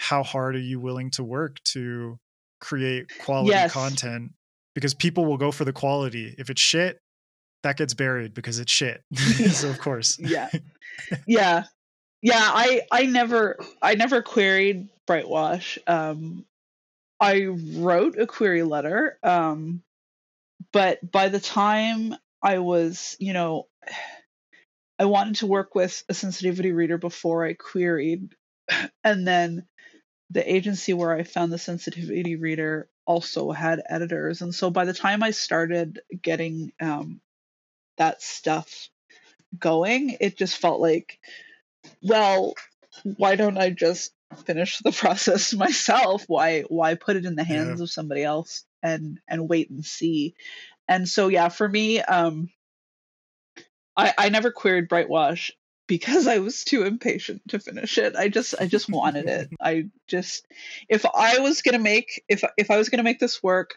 [0.00, 2.18] how hard are you willing to work to
[2.60, 3.72] create quality Yes.
[3.72, 4.32] content
[4.74, 6.98] because people will go for the quality if it's shit
[7.62, 9.02] that gets buried because it's shit
[9.52, 10.48] so of course Yeah,
[11.26, 11.64] yeah,
[12.22, 12.40] yeah.
[12.40, 15.78] I I never I never queried Brightwash.
[15.86, 16.44] Um,
[17.20, 19.18] I wrote a query letter.
[19.22, 19.82] Um,
[20.72, 23.66] but by the time I was, you know,
[25.00, 28.34] I wanted to work with a sensitivity reader before I queried,
[29.04, 29.66] and then
[30.30, 34.92] the agency where I found the sensitivity reader also had editors, and so by the
[34.92, 37.20] time I started getting um,
[37.98, 38.88] that stuff
[39.58, 41.18] going, it just felt like,
[42.02, 42.54] well,
[43.04, 44.12] why don't I just
[44.46, 46.24] finish the process myself?
[46.28, 47.56] Why why put it in the Yeah.
[47.56, 50.34] hands of somebody else and and wait and see?
[50.88, 52.50] And so yeah, for me, um,
[53.96, 55.50] I I never queried Brightwash
[55.86, 58.14] because I was too impatient to finish it.
[58.16, 59.50] I just I just wanted it.
[59.60, 60.46] I just
[60.88, 63.74] if I was gonna make if if I was gonna make this work,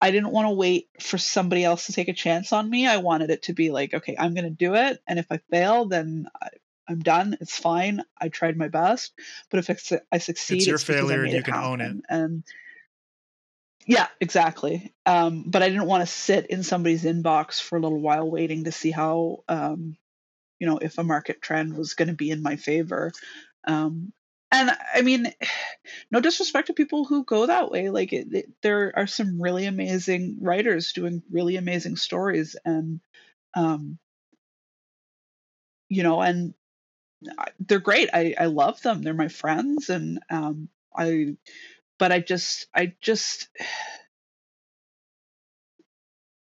[0.00, 2.86] I didn't want to wait for somebody else to take a chance on me.
[2.86, 5.86] I wanted it to be like, okay, I'm gonna do it, and if I fail,
[5.86, 6.48] then I,
[6.88, 7.36] I'm done.
[7.40, 8.02] It's fine.
[8.20, 9.12] I tried my best.
[9.50, 11.96] But if I, I succeed, your it's failure and you can own it.
[12.08, 12.42] And
[13.86, 14.92] yeah, exactly.
[15.06, 18.64] Um, but I didn't want to sit in somebody's inbox for a little while waiting
[18.64, 19.96] to see how, um,
[20.58, 23.12] you know, if a market trend was going to be in my favor.
[23.64, 24.12] Um,
[24.52, 25.32] and I mean,
[26.10, 27.90] no disrespect to people who go that way.
[27.90, 33.00] Like, it, it, there are some really amazing writers doing really amazing stories, and
[33.54, 33.98] um,
[35.88, 36.54] you know, and
[37.38, 38.10] I- they're great.
[38.12, 39.02] I I love them.
[39.02, 41.36] They're my friends, and um, I.
[41.98, 43.48] But I just, I just,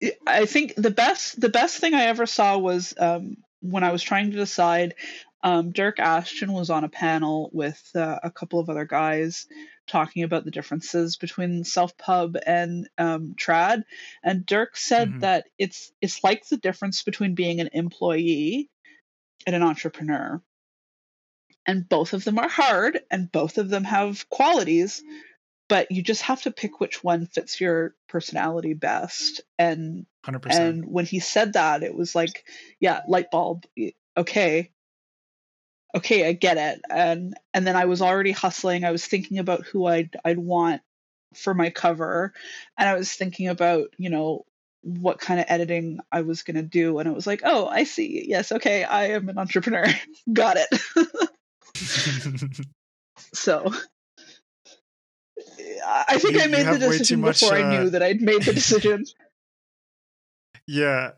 [0.28, 4.04] I think the best, the best thing I ever saw was um, when I was
[4.04, 4.96] trying to decide.
[5.42, 9.48] Um, Dyrk Ashton was on a panel with uh, a couple of other guys
[9.88, 13.84] talking about the differences between self pub and um, trad,
[14.24, 15.20] and Dirk said Mhm.
[15.22, 18.70] that it's it's like the difference between being an employee
[19.48, 20.42] and an entrepreneur
[21.66, 25.02] and both of them are hard and both of them have qualities
[25.68, 30.42] but you just have to pick which one fits your personality best and 100%.
[30.60, 32.44] and when he said that it was like
[32.80, 33.66] yeah light bulb
[34.18, 34.72] okay
[35.96, 36.82] okay i get it.
[36.90, 38.84] And and then i was already hustling.
[38.86, 40.82] I was thinking about who i'd i'd want
[41.36, 42.34] for my cover.
[42.78, 44.46] And i was thinking about you know
[44.82, 47.00] what kind of editing i was going to do.
[47.00, 48.26] And it was like oh i see.
[48.28, 49.86] Yes okay i am an entrepreneur.
[50.34, 50.70] Got it.
[53.34, 53.72] So
[55.86, 57.90] I think You- I made the have way too decision much, before I uh, knew
[57.92, 59.06] that I'd made the decision.
[60.68, 61.12] yeah.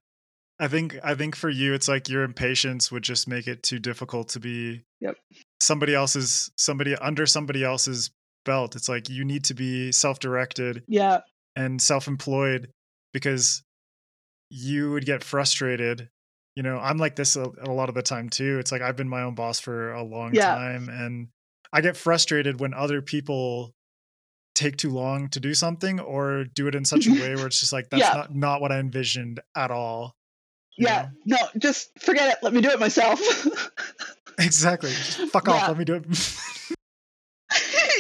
[0.62, 3.80] I think I think for you it's like your impatience would just make it too
[3.80, 5.16] difficult to be Yep.
[5.59, 8.12] somebody else's somebody under somebody else's
[8.45, 8.76] belt.
[8.76, 11.22] It's like you need to be self-directed yeah,
[11.55, 12.70] and self-employed
[13.12, 13.64] because
[14.51, 16.09] you would get frustrated.
[16.55, 18.59] You know, I'm like this a, a lot of the time too.
[18.59, 20.53] It's like I've been my own boss for a long Yeah.
[20.53, 21.30] time and
[21.74, 23.74] I get frustrated when other people
[24.53, 27.59] take too long to do something or do it in such a way where it's
[27.59, 28.14] just like that's Yeah.
[28.14, 30.14] not not what I envisioned at all.
[30.78, 31.10] Yeah.
[31.26, 31.38] know?
[31.38, 32.38] No, just forget it.
[32.42, 33.22] Let me do it myself.
[34.40, 34.90] Exactly.
[34.90, 35.62] Just fuck off.
[35.62, 35.68] Yeah.
[35.68, 36.06] Let me do it.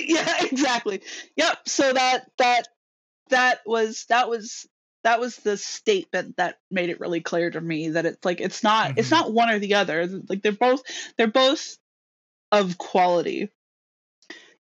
[0.07, 1.01] yeah, exactly.
[1.35, 1.57] Yep.
[1.67, 2.67] So that that
[3.29, 4.65] that was that was
[5.03, 8.63] that was the statement that made it really clear to me that it's like it's
[8.63, 9.11] not it's Mhm.
[9.11, 10.07] not one or the other.
[10.07, 10.81] Like they're both
[11.17, 11.77] they're both
[12.51, 13.49] of quality.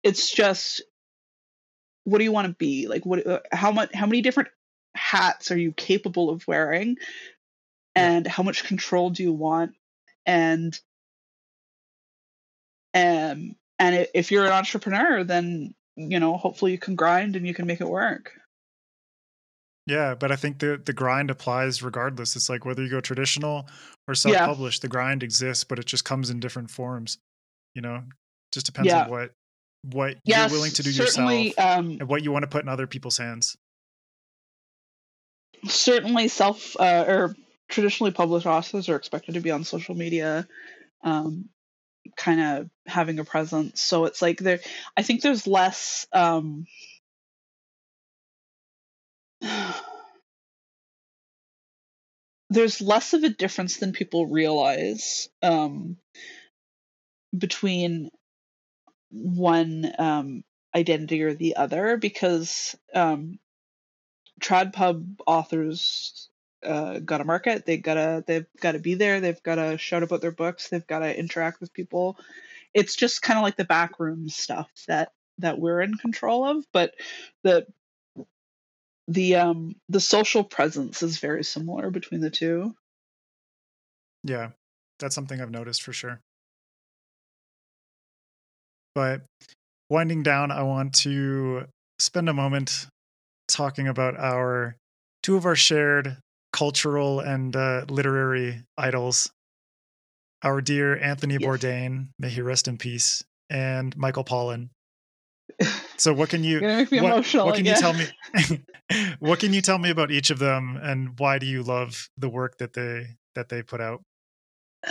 [0.04, 0.82] It's just
[2.06, 2.88] what do you want to be?
[2.88, 4.50] Like what uh, how much how many different
[4.96, 6.96] hats are you capable of wearing?
[7.98, 8.12] Yeah.
[8.12, 9.72] And how much control do you want?
[10.26, 10.78] And
[12.94, 17.54] um and if you're an entrepreneur then you know hopefully you can grind and you
[17.54, 18.32] can make it work
[19.86, 22.36] yeah, but I think the the grind applies regardless.
[22.36, 23.70] It's like whether you go traditional
[24.06, 27.20] or self-published, the grind exists, but it just comes in different forms.
[27.74, 28.04] You know,
[28.52, 29.06] just depends Yeah.
[29.06, 29.32] on what
[29.84, 32.68] what yes you're willing to do yourself um and what you want to put in
[32.68, 33.56] other people's hands.
[35.66, 37.36] certainly self uh, or
[37.68, 40.48] traditionally published authors are expected to be on social media
[41.04, 41.50] um
[42.16, 43.82] kind of having a presence.
[43.82, 44.60] So it's like there
[44.96, 46.66] i think there's less um
[52.50, 55.98] there's less of a difference than people realize um
[57.38, 58.10] between
[59.10, 60.44] one um
[60.76, 63.40] identity or the other because um
[64.40, 66.30] tradpub authors
[66.64, 67.66] uh, got to market.
[67.66, 69.20] They gotta they've got to be there.
[69.22, 70.70] They've got to shout about their books.
[70.70, 72.18] They've got to interact with people.
[72.74, 76.96] It's just kind of like the backroom stuff that that we're in control of, but
[77.44, 77.68] the
[79.08, 82.76] the um the social presence is very similar between the two.
[84.24, 84.50] Yeah,
[85.00, 86.20] that's something I've noticed for sure.
[88.96, 89.22] But
[89.90, 91.66] winding down, I want to
[92.00, 92.88] spend a moment
[93.48, 94.76] talking about our
[95.24, 96.18] two of our shared
[96.58, 99.32] cultural and uh, literary idols.
[100.44, 101.44] Our dear Anthony Yes.
[101.44, 104.70] Bourdain, may he rest in peace, and Michael Pollan.
[105.98, 107.76] So, what can you You're gonna make me what, what can again.
[107.76, 108.08] you tell me?
[109.20, 112.30] what can you tell me about each of them, and why do you love the
[112.30, 114.02] work that they that they put out?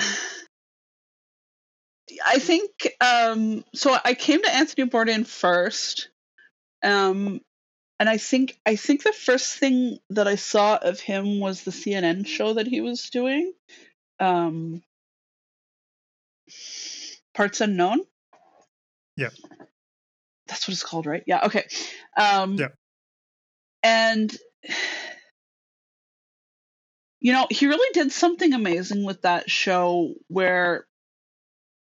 [2.25, 6.11] I think um so I came to Anthony Bourdain first.
[6.85, 7.41] Um
[7.99, 11.70] and I think I think the first thing that I saw of him was the
[11.70, 13.53] CNN show that he was doing.
[14.20, 14.82] Um
[17.34, 18.01] Parts Unknown.
[19.16, 19.30] Yeah.
[20.47, 21.22] That's what it's called, right?
[21.26, 21.66] Yeah, okay.
[22.16, 22.68] Um Yeah.
[23.82, 24.34] and
[27.20, 30.86] you know, he really did something amazing with that show where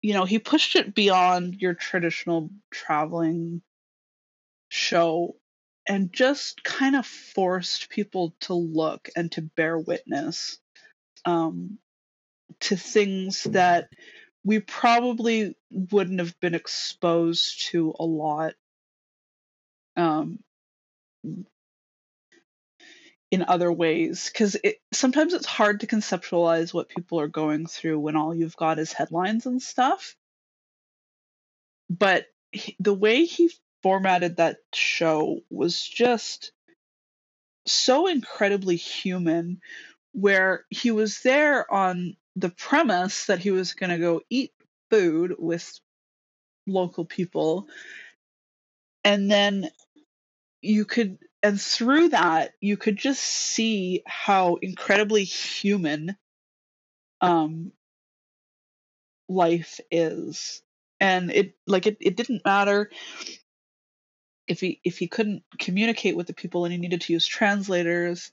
[0.02, 3.62] you know, he pushed it beyond your traditional traveling
[4.70, 5.36] show
[5.92, 10.58] and just kind of forced people to look and to bear witness
[11.26, 11.80] um,
[12.62, 13.90] to things that
[14.46, 18.54] we probably wouldn't have been exposed to a lot
[19.98, 20.40] um,
[23.30, 24.30] in other ways.
[24.32, 28.56] Because it sometimes it's hard to conceptualize what people are going through when all you've
[28.56, 30.16] got is headlines and stuff.
[31.90, 33.52] But he, the way he
[33.84, 36.52] formatted that show was just
[37.66, 39.62] so incredibly human
[40.14, 44.52] where he was there on the premise that he was going to go eat
[44.90, 45.80] food with
[46.68, 47.68] local people.
[49.04, 49.70] And then
[50.62, 56.16] you could and through that you could just see how incredibly human
[57.22, 57.72] um
[59.28, 60.62] life is.
[61.00, 62.92] And it like it, it didn't matter
[64.48, 68.32] if he if he couldn't communicate with the people and he needed to use translators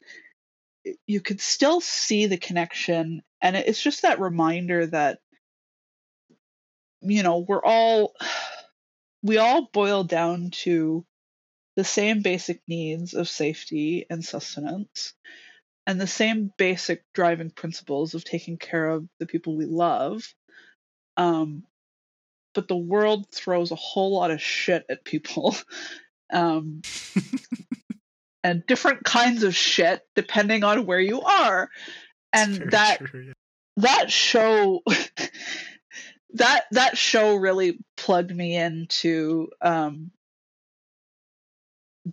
[1.07, 3.23] you could still see the connection.
[3.41, 5.19] And it's just that reminder that
[7.01, 8.15] you know we're all
[9.23, 11.05] we all boil down to
[11.77, 15.15] the same basic needs of safety and sustenance
[15.87, 20.35] and the same basic driving principles of taking care of the people we love.
[21.17, 21.65] Um,
[22.55, 25.57] but the world throws a whole lot of shit at people
[26.33, 26.83] um,
[28.45, 31.71] and different kinds of shit depending on where you are
[32.33, 33.33] and that true, yeah.
[33.77, 34.83] that show
[36.35, 40.11] that that show really plugged me into um,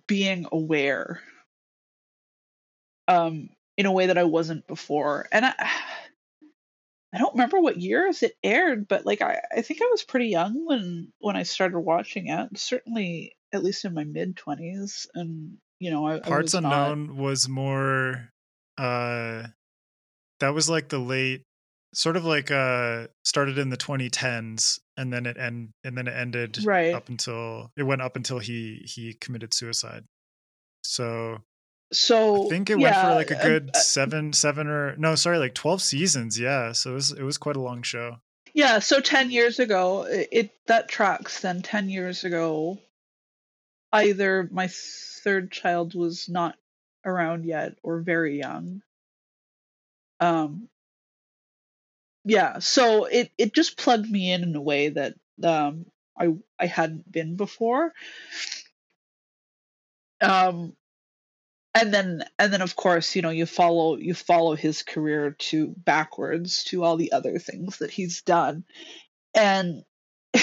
[0.08, 1.22] being aware
[3.08, 5.28] um, in a way that I wasn't before.
[5.32, 5.54] And I,
[7.16, 10.28] I don't remember what years it aired, but like I, I think I was pretty
[10.28, 12.58] young when when I started watching it.
[12.58, 17.08] Certainly, at least in my mid twenties, and you know, I, Parts I was Unknown
[17.08, 17.16] not...
[17.16, 18.30] was more.
[18.78, 19.44] uh
[20.42, 21.44] That was like the late,
[21.94, 26.16] sort of like uh started in the 2010s, and then it end and then it
[26.18, 30.04] ended right up until it went up until he he committed suicide.
[30.84, 31.38] So
[31.92, 35.16] so I think it yeah, went for like a good uh, seven, seven or no,
[35.16, 36.40] sorry, like twelve seasons.
[36.40, 38.18] Yeah, so it was it was quite a long show.
[38.54, 41.42] Yeah, so ten years ago, it, it that tracks.
[41.42, 42.80] Then ten years ago,
[43.92, 44.70] either my
[45.24, 46.56] third child was not
[47.06, 48.82] around yet or very young.
[50.20, 50.70] Um.
[52.24, 55.14] Yeah, so it it just plugged me in in a way that
[55.44, 55.86] um
[56.20, 57.94] I I hadn't been before.
[60.22, 60.76] Um
[61.76, 65.74] and then and then of course you know you follow you follow his career to
[65.78, 68.64] backwards to all the other things that he's done.
[69.36, 69.84] And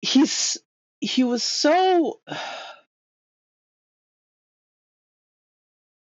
[0.00, 0.56] he's
[1.00, 2.20] he was so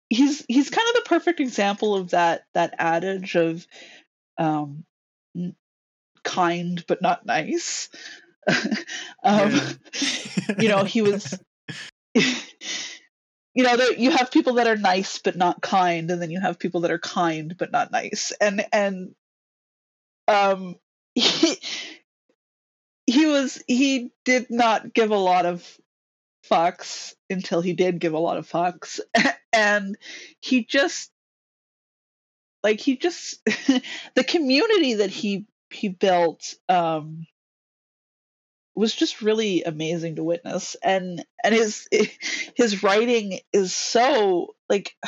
[0.10, 3.68] he's he's kind of the perfect example of that that adage of
[4.40, 4.84] um
[6.24, 7.90] kind but not nice.
[9.24, 9.54] Um
[10.58, 11.38] you know he was
[13.54, 16.39] you know that you have people that are nice but not kind and then you
[16.39, 18.32] have people that are kind but not nice.
[18.39, 19.16] And and
[20.28, 20.76] um
[21.16, 21.58] he,
[23.08, 25.66] he was he did not give a lot of
[26.50, 29.00] fucks until he did give a lot of fucks.
[29.52, 29.97] And
[30.41, 31.10] he just
[32.64, 33.43] like he just
[34.16, 37.26] the community that he he built um
[38.80, 41.88] was just really amazing to witness and and his
[42.56, 44.96] his writing is so like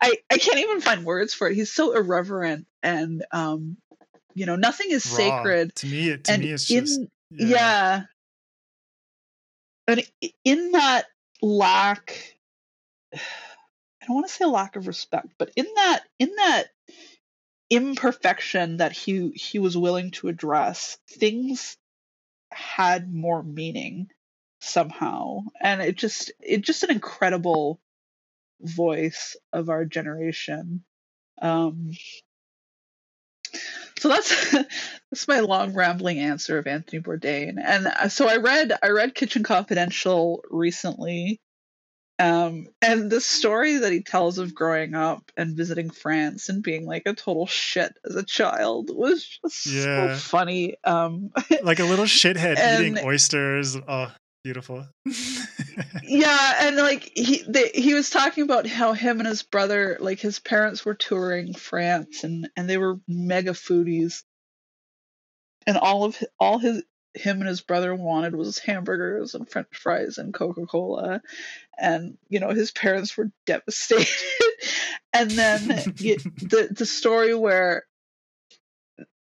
[0.00, 3.76] i i can't even find words for it he's so irreverent and um
[4.34, 5.16] you know nothing is Raw.
[5.16, 7.00] sacred to me to and me it's in, just
[7.30, 7.46] yeah.
[7.46, 8.02] yeah
[9.88, 10.10] and
[10.42, 11.04] in that
[11.42, 12.38] lack
[13.14, 13.18] i
[14.06, 16.68] don't want to say lack of respect but in that in that
[17.68, 21.76] imperfection that he he was willing to address things
[22.52, 24.08] had more meaning
[24.60, 25.40] somehow.
[25.60, 27.80] And it just it just an incredible
[28.60, 30.84] voice of our generation.
[31.40, 31.92] Um
[33.98, 34.50] so that's
[35.10, 37.54] that's my long rambling answer of Anthony Bourdain.
[37.62, 41.40] And uh, so I read I read Kitchen Confidential recently,
[42.22, 46.86] um, and the story that he tells of growing up and visiting France and being
[46.86, 50.14] like a total shit as a child was just yeah.
[50.14, 50.76] so funny.
[50.84, 51.32] Um,
[51.64, 53.76] like a little shithead and, eating oysters.
[53.76, 54.12] Oh,
[54.44, 54.86] beautiful.
[56.04, 60.20] yeah, and like he they, he was talking about how him and his brother, like
[60.20, 64.22] his parents were touring France and and they were mega foodies.
[65.66, 66.84] And all of all his
[67.14, 71.20] him and his brother wanted was hamburgers and french fries and coca-cola.
[71.78, 74.08] And you know his parents were devastated.
[75.12, 77.84] And then the the story where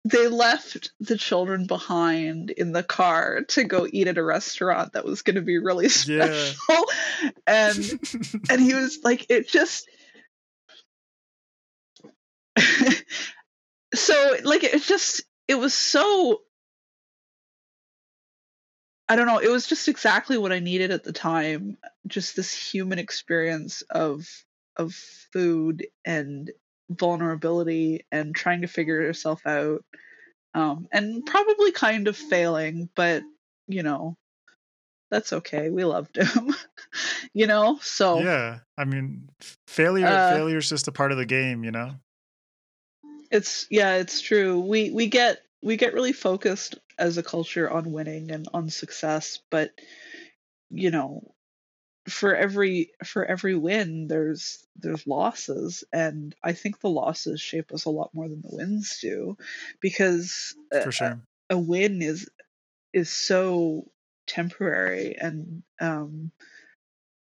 [0.06, 5.06] they left the children behind in the car to go eat at a restaurant that
[5.06, 6.56] was going to be really special.
[6.70, 7.30] Yeah.
[7.48, 8.00] and
[8.50, 9.88] and he was like it just
[13.94, 16.42] so like it just it was so
[19.10, 21.78] I don't know, it was just exactly what I needed at the time.
[22.06, 24.28] Just this human experience of
[24.78, 24.94] of
[25.34, 26.52] food and
[26.92, 29.84] vulnerability and trying to figure yourself out.
[30.54, 33.24] Um, and probably kind of failing, but
[33.68, 34.16] you know,
[35.10, 35.70] that's okay.
[35.70, 36.54] We loved him.
[37.34, 37.80] you know?
[37.82, 38.60] So Yeah.
[38.78, 39.30] I mean
[39.68, 41.96] failure uh, failure is just a part of the game, you know?
[43.32, 44.60] It's yeah, it's true.
[44.60, 49.40] We we get we get really focused as a culture on winning and on success,
[49.50, 49.72] but
[50.70, 51.34] you know
[52.08, 57.86] for every for every win there's there's losses and i think the losses shape us
[57.86, 59.38] a lot more than the wins do
[59.80, 61.22] because For sure.
[61.50, 62.30] a, a win is
[62.94, 63.86] is so
[64.28, 66.32] temporary and um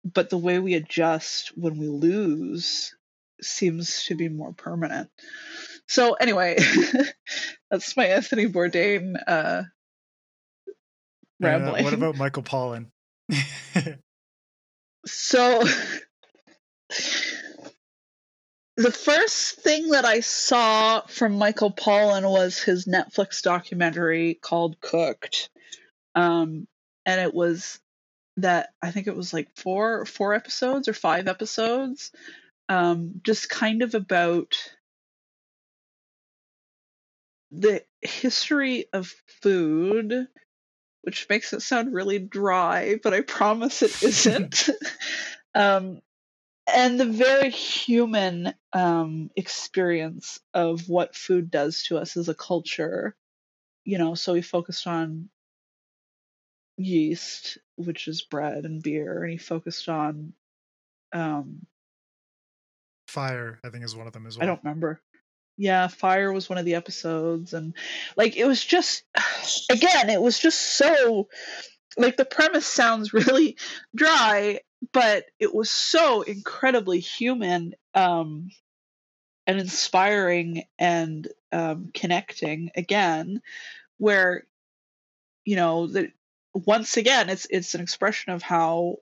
[0.05, 2.95] but the way we adjust when we lose
[3.41, 5.09] seems to be more permanent
[5.87, 6.57] so anyway
[7.71, 9.63] that's my anthony bourdain uh
[10.67, 12.87] Uh, rambling what about Michael Pollan?
[15.05, 15.63] So
[18.77, 25.49] the first thing that I saw from Michael Pollan was his Netflix documentary called Cooked.
[26.15, 26.67] Um,
[27.05, 27.79] and it was
[28.37, 32.11] that I think it was like four four episodes or five episodes.
[32.69, 34.55] Um, just kind of about
[37.53, 40.27] the history of food,
[41.03, 44.69] which makes it sound really dry, but I promise it isn't.
[45.55, 46.01] um,
[46.65, 53.15] and the very human um, experience of what food does to us as a culture.
[53.85, 55.29] You know, so we focused on
[56.77, 60.33] yeast, which is bread and beer, and he focused on
[61.11, 61.67] um,
[63.07, 64.43] Fire, I think, is one of them as well.
[64.43, 64.99] I don't remember.
[65.57, 67.75] Yeah, fire was one of the episodes, and
[68.17, 69.03] like it was just
[69.69, 71.27] again, it was just so
[71.97, 73.57] like the premise sounds really
[73.95, 74.61] dry,
[74.91, 78.49] but it was so incredibly human um,
[79.45, 83.41] and inspiring and um, connecting again,
[83.97, 84.45] where
[85.45, 86.11] you know that
[86.53, 88.97] once again it's it's an expression of how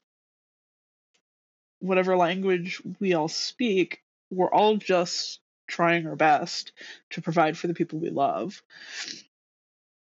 [1.79, 5.40] whatever language we all speak, we're all just
[5.72, 6.73] trying our best
[7.11, 8.61] to provide for the people we love.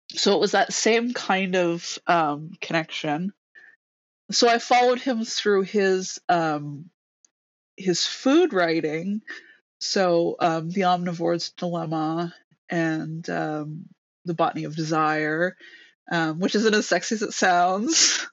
[0.09, 3.33] So it was that same kind of um, connection.
[4.31, 6.89] So I followed him through his um,
[7.77, 9.21] his food writing.
[9.79, 12.33] So um, the omnivore's dilemma
[12.69, 13.85] and um,
[14.23, 15.55] the botany of desire,
[16.11, 18.27] um, which isn't as sexy as it sounds.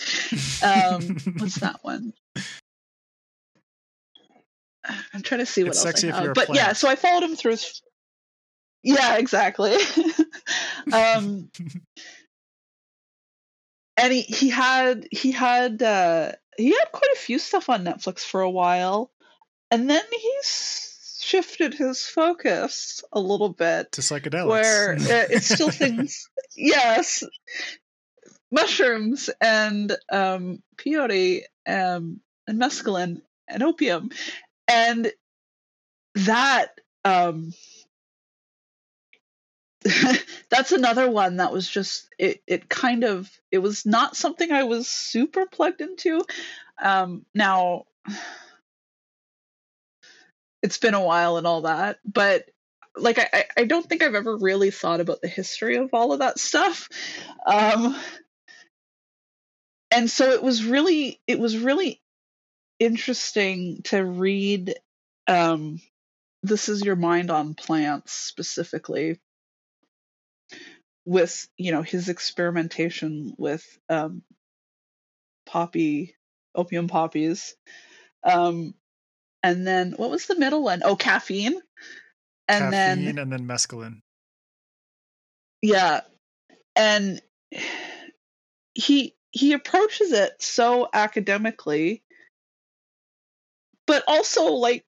[0.62, 2.12] um, what's that one?
[5.14, 6.34] I'm trying to see what It's else I have.
[6.34, 7.52] But yeah, so I followed him through.
[7.52, 7.82] his-
[8.82, 9.76] Yeah, exactly.
[10.92, 11.50] um,
[13.96, 18.20] and he, he had he had uh, he had quite a few stuff on Netflix
[18.20, 19.10] for a while,
[19.70, 24.46] and then he s- shifted his focus a little bit to psychedelics.
[24.46, 27.22] where uh, it's still things yes
[28.50, 34.10] mushrooms and um peyote um and mescaline and opium
[34.68, 35.12] and
[36.14, 36.68] that
[37.04, 37.52] um
[40.50, 44.64] that's another one that was just it it kind of it was not something i
[44.64, 46.20] was super plugged into
[46.82, 47.84] um now
[50.62, 52.44] it's been a while and all that but
[52.96, 56.18] like I, I- don't think I've ever really thought about the history of all of
[56.18, 56.88] that stuff.
[57.46, 57.94] Um,
[59.90, 62.00] and so it was really it was really
[62.78, 64.74] interesting to read
[65.26, 65.80] um,
[66.42, 69.20] this is your mind on plants specifically
[71.04, 74.22] with you know his experimentation with um,
[75.46, 76.14] poppy
[76.54, 77.54] opium poppies
[78.24, 78.74] um,
[79.42, 80.82] and then what was the middle one?
[80.84, 81.60] Oh, caffeine
[82.48, 84.00] and then and then mescaline.
[85.62, 86.00] yeah
[86.74, 87.20] and
[88.74, 92.02] he he approaches it so academically
[93.88, 94.84] but also like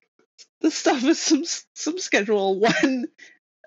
[0.61, 3.07] the stuff is some some schedule one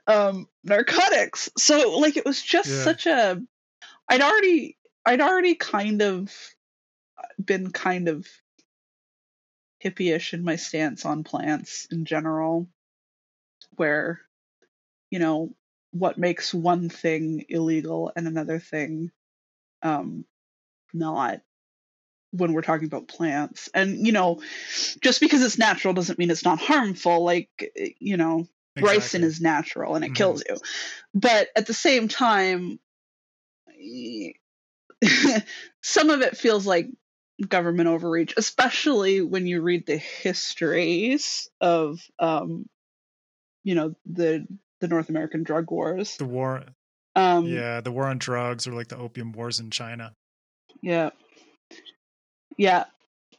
[0.07, 2.85] um narcotics so like it was just Yeah.
[2.85, 3.43] such a
[4.09, 6.33] i'd already i'd already kind of
[7.45, 8.27] been kind of
[9.85, 12.69] hippie-ish in my stance on plants in general
[13.77, 14.21] where
[15.11, 15.55] you know
[15.91, 19.11] what makes one thing illegal and another thing
[19.83, 20.25] um
[20.93, 21.41] not
[22.37, 24.43] when we're talking about plants and you know
[25.01, 27.49] just because it's natural doesn't mean it's not harmful like
[28.01, 28.47] you know
[28.79, 30.17] ricin is natural and it Mhm.
[30.17, 30.57] kills you
[31.15, 32.81] but at the same time
[35.83, 36.89] some of it feels like
[37.49, 42.67] government overreach especially when you read the histories of um
[43.63, 44.47] you know the
[44.81, 46.63] the north american drug wars the war.
[47.17, 50.15] um yeah, the war on drugs or like the opium wars in China.
[50.83, 51.11] Yeah.
[52.57, 52.85] Yeah.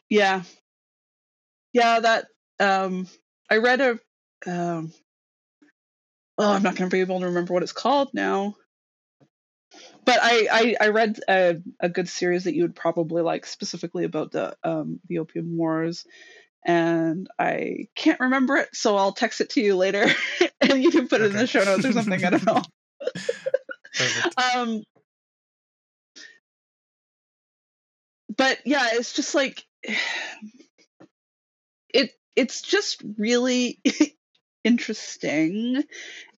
[0.09, 0.43] Yeah.
[1.73, 2.27] Yeah, that
[2.59, 3.07] um
[3.49, 3.91] I read a
[4.47, 4.93] um
[6.37, 8.55] oh I'm not gonna be able to remember what it's called now.
[10.05, 14.05] but I, I, I read a, a good series that you would probably like, specifically
[14.05, 16.05] about the um, the Opium Wars,
[16.65, 20.07] and I can't remember it, so I'll text it to you later,
[20.61, 22.23] and you can put it in the show notes or something.
[22.23, 22.61] I don't know.
[24.55, 24.83] um,
[28.37, 29.63] but yeah, it's just like
[31.89, 32.11] it.
[32.35, 33.81] It's just really
[34.63, 35.83] interesting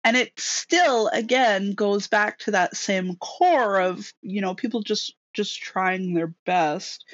[0.07, 5.14] and it still again goes back to that same core of you know people just
[5.34, 7.06] just trying their best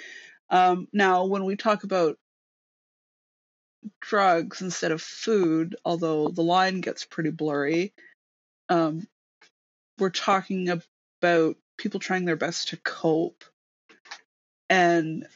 [0.51, 2.17] um, now when we talk about
[3.99, 7.93] drugs instead of food although the line gets pretty blurry
[8.69, 9.07] um,
[9.97, 13.43] we're talking about people trying their best to cope
[14.73, 15.27] and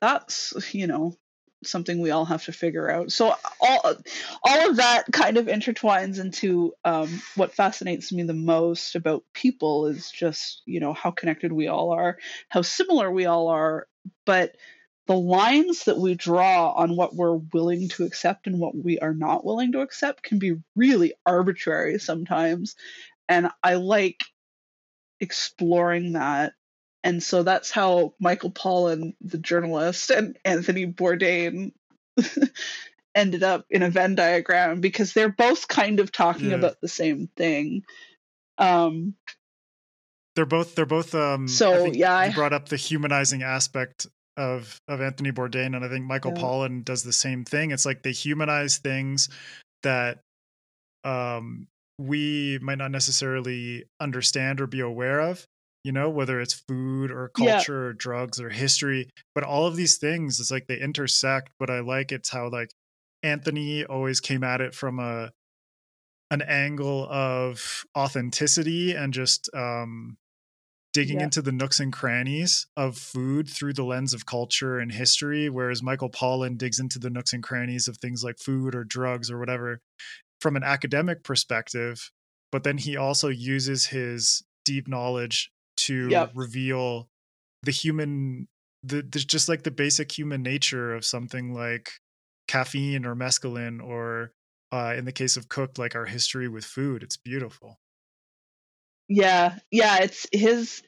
[0.00, 1.16] that's you know
[1.64, 3.12] something we all have to figure out.
[3.12, 3.94] So all
[4.42, 9.86] all of that kind of intertwines into um, what fascinates me the most about people
[9.86, 13.86] is just you know how connected we all are, how similar we all are,
[14.26, 14.56] but
[15.06, 19.14] the lines that we draw on what we're willing to accept and what we are
[19.14, 22.74] not willing to accept can be really arbitrary sometimes,
[23.28, 24.24] and I like
[25.20, 26.54] exploring that
[27.04, 31.72] and so that's how Michael Pollan, the journalist, and Anthony Bourdain
[33.14, 36.56] ended up in a Venn diagram because they're both kind of talking yeah.
[36.56, 37.84] about the same thing.
[38.58, 39.14] Um,
[40.34, 44.06] they're both they're both um so yeah I brought up the humanizing aspect
[44.36, 46.42] of of Anthony Bourdain and I think Michael yeah.
[46.42, 47.70] Pollan does the same thing.
[47.70, 49.28] It's like they humanize things
[49.82, 50.20] that
[51.04, 51.66] um
[51.98, 55.46] we might not necessarily understand or be aware of
[55.84, 57.88] you know, whether it's food or culture yeah.
[57.88, 59.10] or drugs or history.
[59.34, 61.50] But all of these things, it's like they intersect.
[61.58, 62.72] But I like it's how like
[63.22, 65.32] Anthony always came at it from a
[66.30, 70.16] an angle of authenticity and just um
[70.92, 71.24] digging yeah.
[71.24, 75.82] into the nooks and crannies of food through the lens of culture and history, whereas
[75.82, 79.38] Michael Pollan digs into the nooks and crannies of things like food or drugs or
[79.38, 79.80] whatever
[80.40, 82.10] from an academic perspective.
[82.50, 86.32] But then he also uses his deep knowledge to yep.
[86.34, 87.08] reveal
[87.62, 88.48] the human
[88.82, 91.92] the, the just like the basic human nature of something like
[92.48, 94.32] caffeine or mescaline or
[94.72, 97.78] uh, in the case of cooked like our history with food it's beautiful
[99.08, 100.82] yeah yeah it's his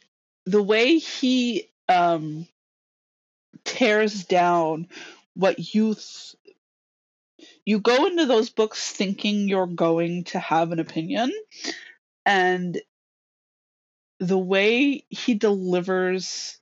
[0.46, 2.46] the way he um
[3.64, 4.88] tears down
[5.34, 6.34] what youth
[7.64, 11.32] you go into those books thinking you're going to have an opinion
[12.26, 12.80] and
[14.20, 16.58] the way he delivers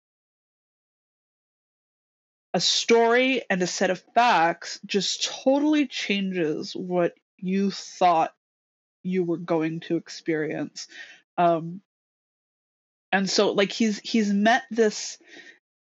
[2.55, 8.35] a story and a set of facts just totally changes what you thought
[9.03, 10.87] you were going to experience.
[11.39, 11.81] Um
[13.11, 15.19] and so like he's he's met this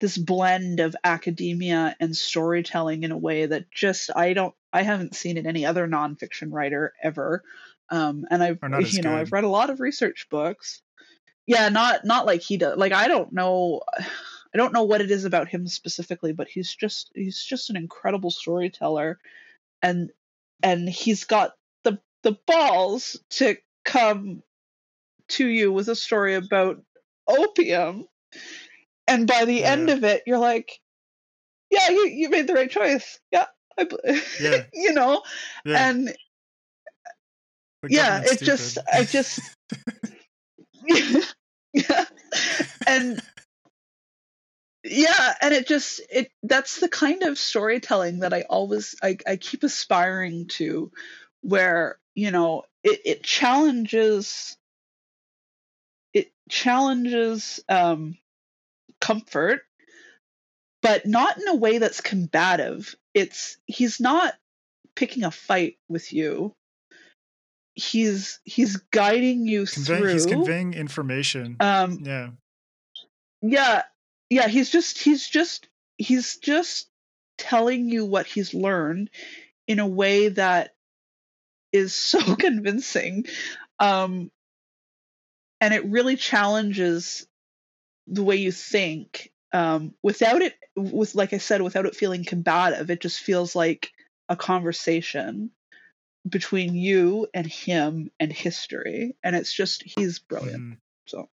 [0.01, 5.15] this blend of academia and storytelling in a way that just i don't i haven't
[5.15, 7.43] seen in any other nonfiction writer ever.
[7.91, 8.59] Um and i've
[8.93, 9.19] you know good.
[9.21, 10.83] i've read a lot of research books
[11.47, 13.81] yeah not not like he does like i don't know
[14.55, 17.77] i don't know what it is about him specifically but he's just he's just an
[17.77, 19.19] incredible storyteller
[19.83, 20.11] and
[20.63, 21.53] and he's got
[21.85, 24.43] the the balls to come
[25.29, 26.83] to you with a story about
[27.29, 28.07] opium
[29.07, 29.73] and by the yeah.
[29.73, 30.81] end of it you're like
[31.71, 33.47] yeah you, you made the right choice yeah,
[33.79, 33.87] I,
[34.41, 34.63] yeah.
[34.73, 35.23] you know
[35.65, 35.91] yeah.
[35.91, 36.17] and
[37.89, 39.41] yeah it just i just.
[42.87, 43.21] and
[44.85, 49.37] yeah and it just it that's the kind of storytelling that i always i, I
[49.37, 50.91] keep aspiring to
[51.43, 54.57] where you know it, it challenges
[56.13, 58.17] it challenges um
[59.01, 59.63] comfort
[60.87, 62.95] but not in a way that's combative.
[63.13, 64.35] It's he's not
[64.95, 66.55] picking a fight with you
[67.77, 70.13] he's he's guiding you through.
[70.13, 71.57] He's conveying information.
[71.61, 72.31] Um, yeah,
[73.43, 73.83] yeah,
[74.31, 74.49] yeah.
[74.49, 76.89] He's just he's just he's just
[77.39, 79.11] telling you what he's learned
[79.69, 80.75] in a way that
[81.73, 83.27] is so convincing,
[83.79, 84.31] um,
[85.61, 87.27] and it really challenges
[88.09, 89.31] the way you think.
[89.53, 93.93] Um, without it, with like I said, without it feeling combative, it just feels like
[94.29, 95.51] a conversation
[96.29, 100.63] between you and him and history and it's just he's brilliant.
[100.63, 100.77] Mm.
[101.07, 101.29] so.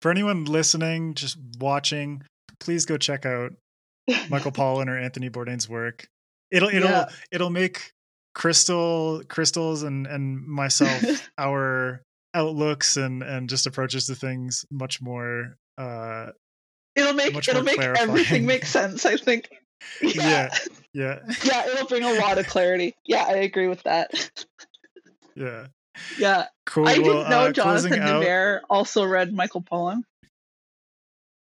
[0.00, 2.22] For anyone listening just watching
[2.60, 3.52] please go check out
[4.28, 6.08] michael pollan or anthony bourdain's work.
[6.50, 7.08] It'll it'll yeah.
[7.30, 7.92] it'll make
[8.36, 12.02] Krystle Krystle's and and myself our
[12.34, 16.26] outlooks and and just approaches to things much more uh
[16.96, 19.50] it'll make it'll make everything make sense i think
[20.02, 20.50] yeah
[20.92, 21.18] yeah.
[21.44, 22.94] Yeah it'll bring a lot of clarity.
[23.04, 24.10] Yeah i agree with that.
[25.34, 25.68] Yeah.
[26.18, 26.46] Yeah.
[26.66, 30.02] Cool i didn't know uh, jonathan out- devere also read michael pollan.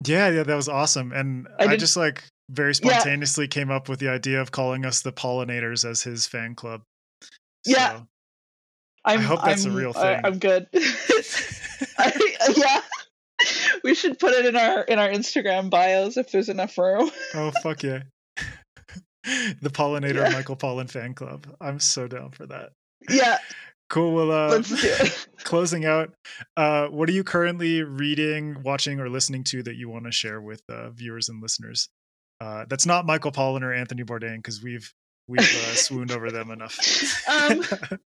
[0.07, 2.99] Yeah yeah that was awesome and I i, just like very Yeah.
[2.99, 6.83] spontaneously came up with the idea of calling us the pollinators as his fan club.
[7.67, 7.97] Yeah.
[7.99, 8.07] So-
[9.05, 10.21] i'm hope that's a I'm- real I- thing.
[10.27, 10.67] i'm good.
[11.99, 12.13] I,
[12.57, 12.81] yeah.
[13.83, 17.11] We should put it in our in our instagram bios if there's enough room.
[17.35, 18.03] Oh fuck yeah
[19.25, 20.31] the pollinator Yeah.
[20.31, 21.47] michael pollan fan club.
[21.61, 22.71] I'm so down for that.
[23.09, 23.39] Yeah.
[23.89, 24.15] Cool.
[24.15, 25.29] Well uh let's do it.
[25.45, 26.11] closing out
[26.57, 30.41] uh what are you currently reading watching or listening to that you want to share
[30.41, 31.89] with uh, viewers and listeners?
[32.41, 34.93] Uh that's not michael pollan or anthony bourdain because we've
[35.29, 36.79] we've uh, swooned over them enough.
[37.29, 37.63] Um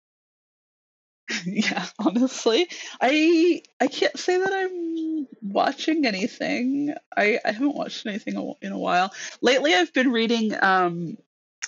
[1.47, 2.69] yeah honestly.
[3.01, 6.95] I i can't say that i'm watching anything.
[7.17, 9.13] I i haven't watched anything in a while.
[9.41, 11.17] Lately i've been reading um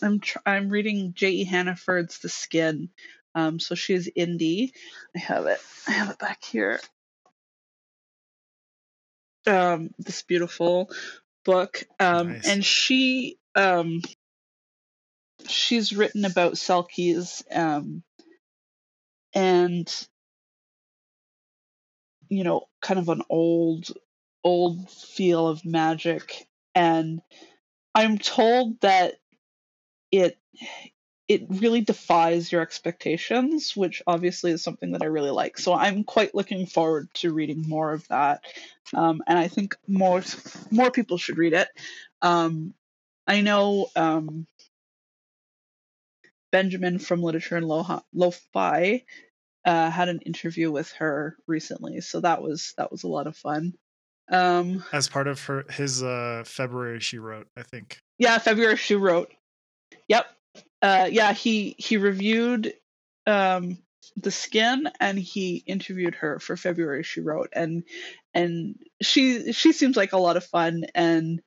[0.02, 2.90] i'm tr- i'm reading j.e hannaford's the skin.
[3.34, 4.72] Um so she's indie.
[5.16, 6.80] I have it i have it back here.
[9.46, 10.90] Um this beautiful
[11.44, 11.82] book.
[11.98, 12.48] Um Nice.
[12.48, 14.02] and she um
[15.48, 18.02] she's written about selkies um
[19.34, 19.92] and
[22.28, 23.90] you know kind of an old
[24.44, 26.46] old feel of magic.
[26.74, 27.20] And
[27.94, 29.14] i'm told that
[30.10, 30.38] it
[31.28, 35.58] it really defies your expectations which obviously is something that i really like.
[35.58, 38.44] So i'm quite looking forward to reading more of that.
[38.94, 40.22] Um, and i think more
[40.70, 41.68] more people should read it.
[42.22, 42.74] Um,
[43.26, 44.46] i know um,
[46.52, 49.04] benjamin from literature and Lo- lo-fi
[49.64, 53.36] uh, had an interview with her recently, so that was that was a lot of
[53.36, 53.74] fun.
[54.30, 58.94] Um, as part of her his uh february she wrote i think yeah, February she
[58.94, 59.32] wrote.
[60.06, 60.26] Yep.
[60.80, 62.72] Uh, yeah, he he reviewed
[63.26, 63.78] um,
[64.16, 67.82] the skin and he interviewed her for February she wrote and
[68.32, 71.42] and she she seems like a lot of fun and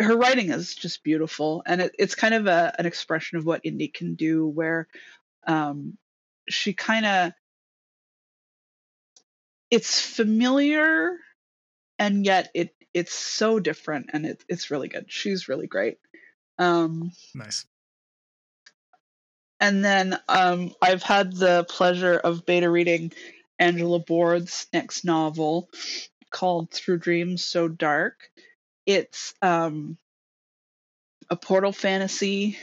[0.00, 3.64] her writing is just beautiful and it, it's kind of a, an expression of what
[3.64, 4.88] indie can do where
[5.46, 5.96] um,
[6.48, 7.32] she kind of
[9.70, 11.16] it's familiar
[11.98, 15.06] and yet it it's so different and it, it's really good.
[15.08, 15.98] She's really great.
[16.58, 17.66] Um, nice.
[19.60, 23.12] and then um, I've had the pleasure of beta reading
[23.58, 25.68] Angela Boord's next novel
[26.30, 28.30] called Through Dreams So Dark.
[28.86, 29.98] It's um,
[31.28, 32.56] a portal fantasy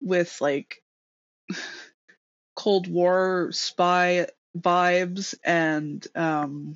[0.00, 0.82] with like
[2.56, 4.26] Cold War spy
[4.56, 6.74] vibes and um,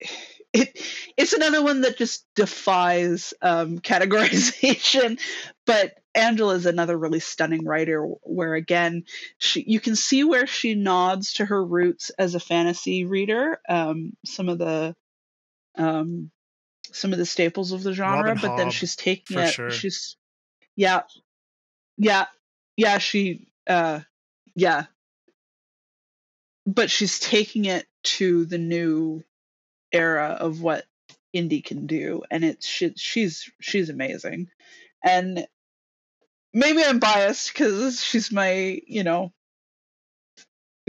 [0.52, 0.78] it
[1.16, 5.18] it's another one that just defies um, categorization
[5.66, 9.04] but angela is another really stunning writer where again
[9.38, 14.12] she you can see where she nods to her roots as a fantasy reader um,
[14.24, 14.94] some of the
[15.76, 16.30] um,
[16.92, 19.52] some of the staples of the genre Robin but then she's taking it.
[19.52, 19.70] sure.
[19.70, 20.16] she's
[20.74, 21.02] yeah.
[21.96, 22.26] Yeah.
[22.76, 24.00] Yeah she uh
[24.54, 24.86] yeah.
[26.66, 29.22] But she's taking it to the new
[29.92, 30.84] era of what
[31.34, 34.48] indie can do and it's she, she's she's amazing.
[35.04, 35.46] And
[36.56, 39.30] maybe i'm biased because she's my you know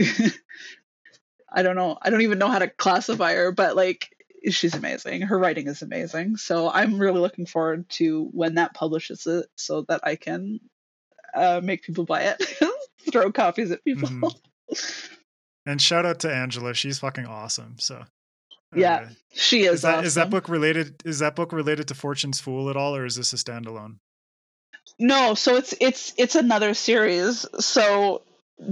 [0.00, 1.98] i don't know.
[2.00, 4.08] I don't even know how to classify her but like
[4.50, 5.22] she's amazing.
[5.22, 6.36] Her writing is amazing.
[6.36, 10.60] So i'm really looking forward to when that publishes it so that i can
[11.34, 12.42] uh, make people buy it.
[13.12, 14.08] Throw copies at people.
[14.08, 15.10] Mhm.
[15.66, 16.74] and shout out to angela.
[16.74, 17.76] She's fucking awesome.
[17.78, 18.04] So
[18.74, 20.30] Yeah, uh, she is, is that is that awesome.
[20.30, 23.36] book related is that book related to fortune's fool at all or is this a
[23.36, 23.98] standalone?
[24.98, 27.46] No, so it's it's it's another series.
[27.60, 28.22] So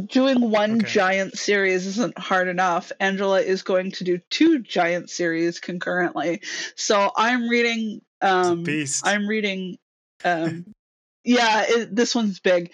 [0.06, 0.88] doing one Okay.
[0.88, 2.90] giant series isn't hard enough.
[2.98, 6.42] Angela is going to do two giant series concurrently.
[6.74, 9.78] So I'm reading um beast I'm reading
[10.24, 10.66] um
[11.24, 12.72] yeah, it, this one's big.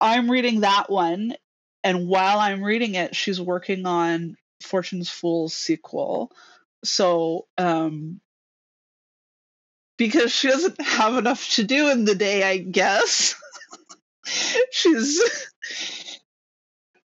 [0.00, 1.34] I'm reading that one
[1.82, 6.30] and while I'm reading it, she's working on Fortune's Fool's sequel.
[6.84, 8.20] So um
[9.96, 13.34] because she doesn't have enough to do in the day, I guess.
[14.70, 15.20] she's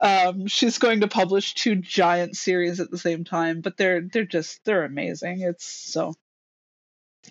[0.06, 4.26] um she's going to publish two giant series at the same time, but they're they're
[4.26, 5.42] just they're amazing.
[5.42, 6.14] It's so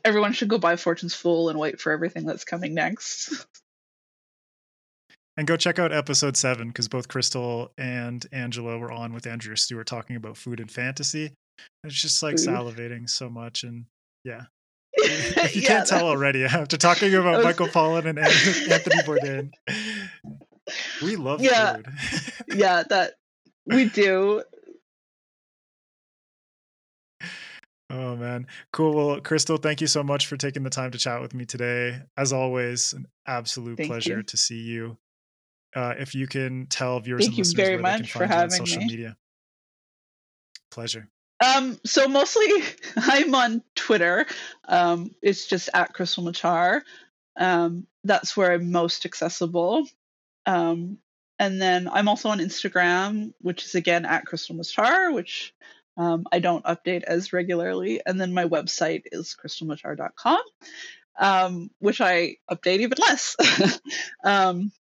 [0.04, 3.46] everyone should go buy Fortune's Fool and wait for everything that's coming next.
[5.36, 9.56] And go check out episode seven because both Krystle and Angela were on with Andrea
[9.56, 11.32] Stewart talking about food and fantasy.
[11.82, 12.50] It's just like Food.
[12.50, 13.64] salivating so much.
[13.64, 13.86] And
[14.22, 14.42] yeah,
[14.92, 19.50] if you Yeah, can't tell already, after talking about was- Michael Pollan and Anthony Bourdain,
[21.02, 21.76] we love Yeah.
[21.76, 21.88] food.
[22.54, 23.14] yeah, that
[23.66, 24.42] we do.
[27.90, 28.94] Oh man, cool.
[28.94, 32.00] Well, Krystle, thank you so much for taking the time to chat with me today.
[32.16, 34.22] As always, an absolute Thank pleasure you.
[34.22, 34.96] to see you.
[35.76, 38.12] Uh, if you can tell viewers Thank and you listeners very where they can much
[38.12, 38.86] for find you on having social me.
[38.86, 39.16] media.
[40.70, 41.08] Pleasure.
[41.44, 42.46] Um, so mostly
[42.96, 44.26] I'm on Twitter.
[44.66, 46.82] Um, it's just at Krystle Matar.
[47.36, 49.86] Um, that's where I'm most accessible.
[50.46, 50.98] Um,
[51.38, 55.54] and then I'm also on Instagram, which is again at Krystle Matar, which
[55.96, 58.00] um, I don't update as regularly.
[58.04, 60.40] And then my website is krystlematar.com,
[61.18, 63.36] um, which I update even less.
[64.24, 64.72] um,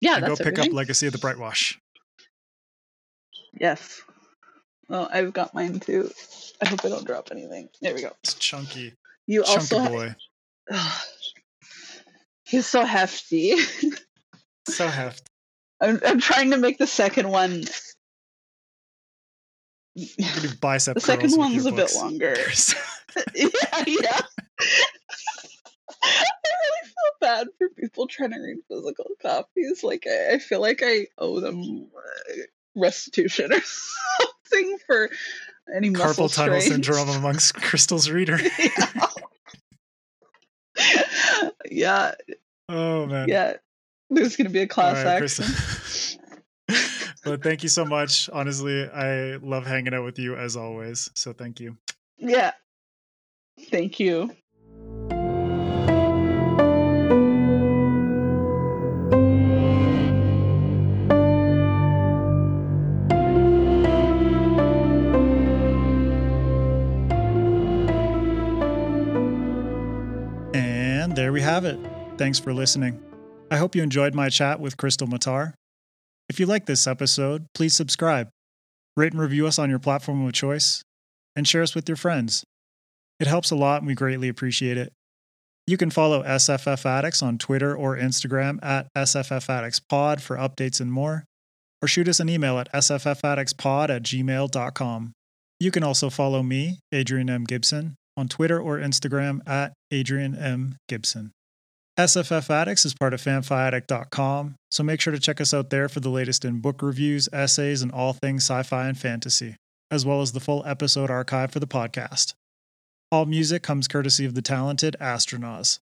[0.00, 0.70] yeah, go pick everything.
[0.70, 1.76] up Legacy of the Brightwash.
[3.58, 4.02] Yes.
[4.88, 6.10] Well, I've got mine too.
[6.60, 7.68] I hope I don't drop anything.
[7.80, 8.12] There we go.
[8.22, 8.94] It's chunky,
[9.26, 10.14] You chunky also boy.
[12.44, 13.54] he's so hefty.
[14.68, 15.28] So heft.
[15.80, 17.64] I'm I'm trying to make the second one.
[20.60, 22.36] Bicep The second one's a bit longer.
[23.34, 24.20] yeah, yeah.
[26.02, 29.84] I really feel bad for people trying to read physical copies.
[29.84, 32.32] Like I, I feel like I owe them uh,
[32.74, 35.10] restitution or something for
[35.74, 38.38] any muscle Carpal tunnel syndrome amongst Krystle's reader.
[38.58, 39.10] yeah.
[41.70, 42.14] yeah,
[42.68, 43.28] Oh man.
[43.28, 43.54] yeah.
[44.14, 45.44] There's gonna be a class right, action.
[47.24, 48.28] But thank you so much.
[48.30, 51.10] Honestly, I love hanging out with you as always.
[51.14, 51.78] So thank you.
[52.18, 52.52] Yeah.
[53.70, 54.30] Thank you.
[70.52, 71.78] And there we have it.
[72.18, 73.00] Thanks for listening.
[73.54, 75.52] I hope you enjoyed my chat with Krystle Matar.
[76.28, 78.28] If you like this episode, please subscribe,
[78.96, 80.82] rate and review us on your platform of choice,
[81.36, 82.42] and share us with your friends.
[83.20, 84.92] It helps a lot and we greatly appreciate it.
[85.68, 90.80] You can follow SFF Addicts on Twitter or Instagram at SFF Addicts Pod for updates
[90.80, 91.22] and more,
[91.80, 95.12] or shoot us an email at sffaddictspod at gmail.com.
[95.60, 97.44] You can also follow me, Adrian M.
[97.44, 100.74] Gibson, on Twitter or Instagram at Adrian M.
[100.88, 101.30] Gibson.
[101.98, 106.00] SFF Addicts is part of fanfiaddict.com, so make sure to check us out there for
[106.00, 109.54] the latest in book reviews, essays, and all things sci fi and fantasy,
[109.92, 112.34] as well as the full episode archive for the podcast.
[113.12, 115.78] All music comes courtesy of the talented Astronauts.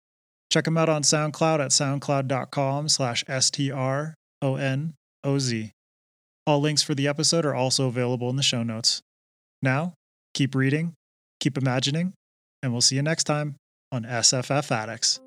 [0.51, 4.13] Check them out on SoundCloud at soundcloud.com slash S-T-R-O-N-O-Z.
[6.45, 9.01] All links for the episode are also available in the show notes.
[9.63, 9.95] Now,
[10.35, 10.95] keep reading,
[11.39, 12.15] keep imagining,
[12.65, 13.55] and we'll see you next time
[13.93, 15.21] on SFF Addicts.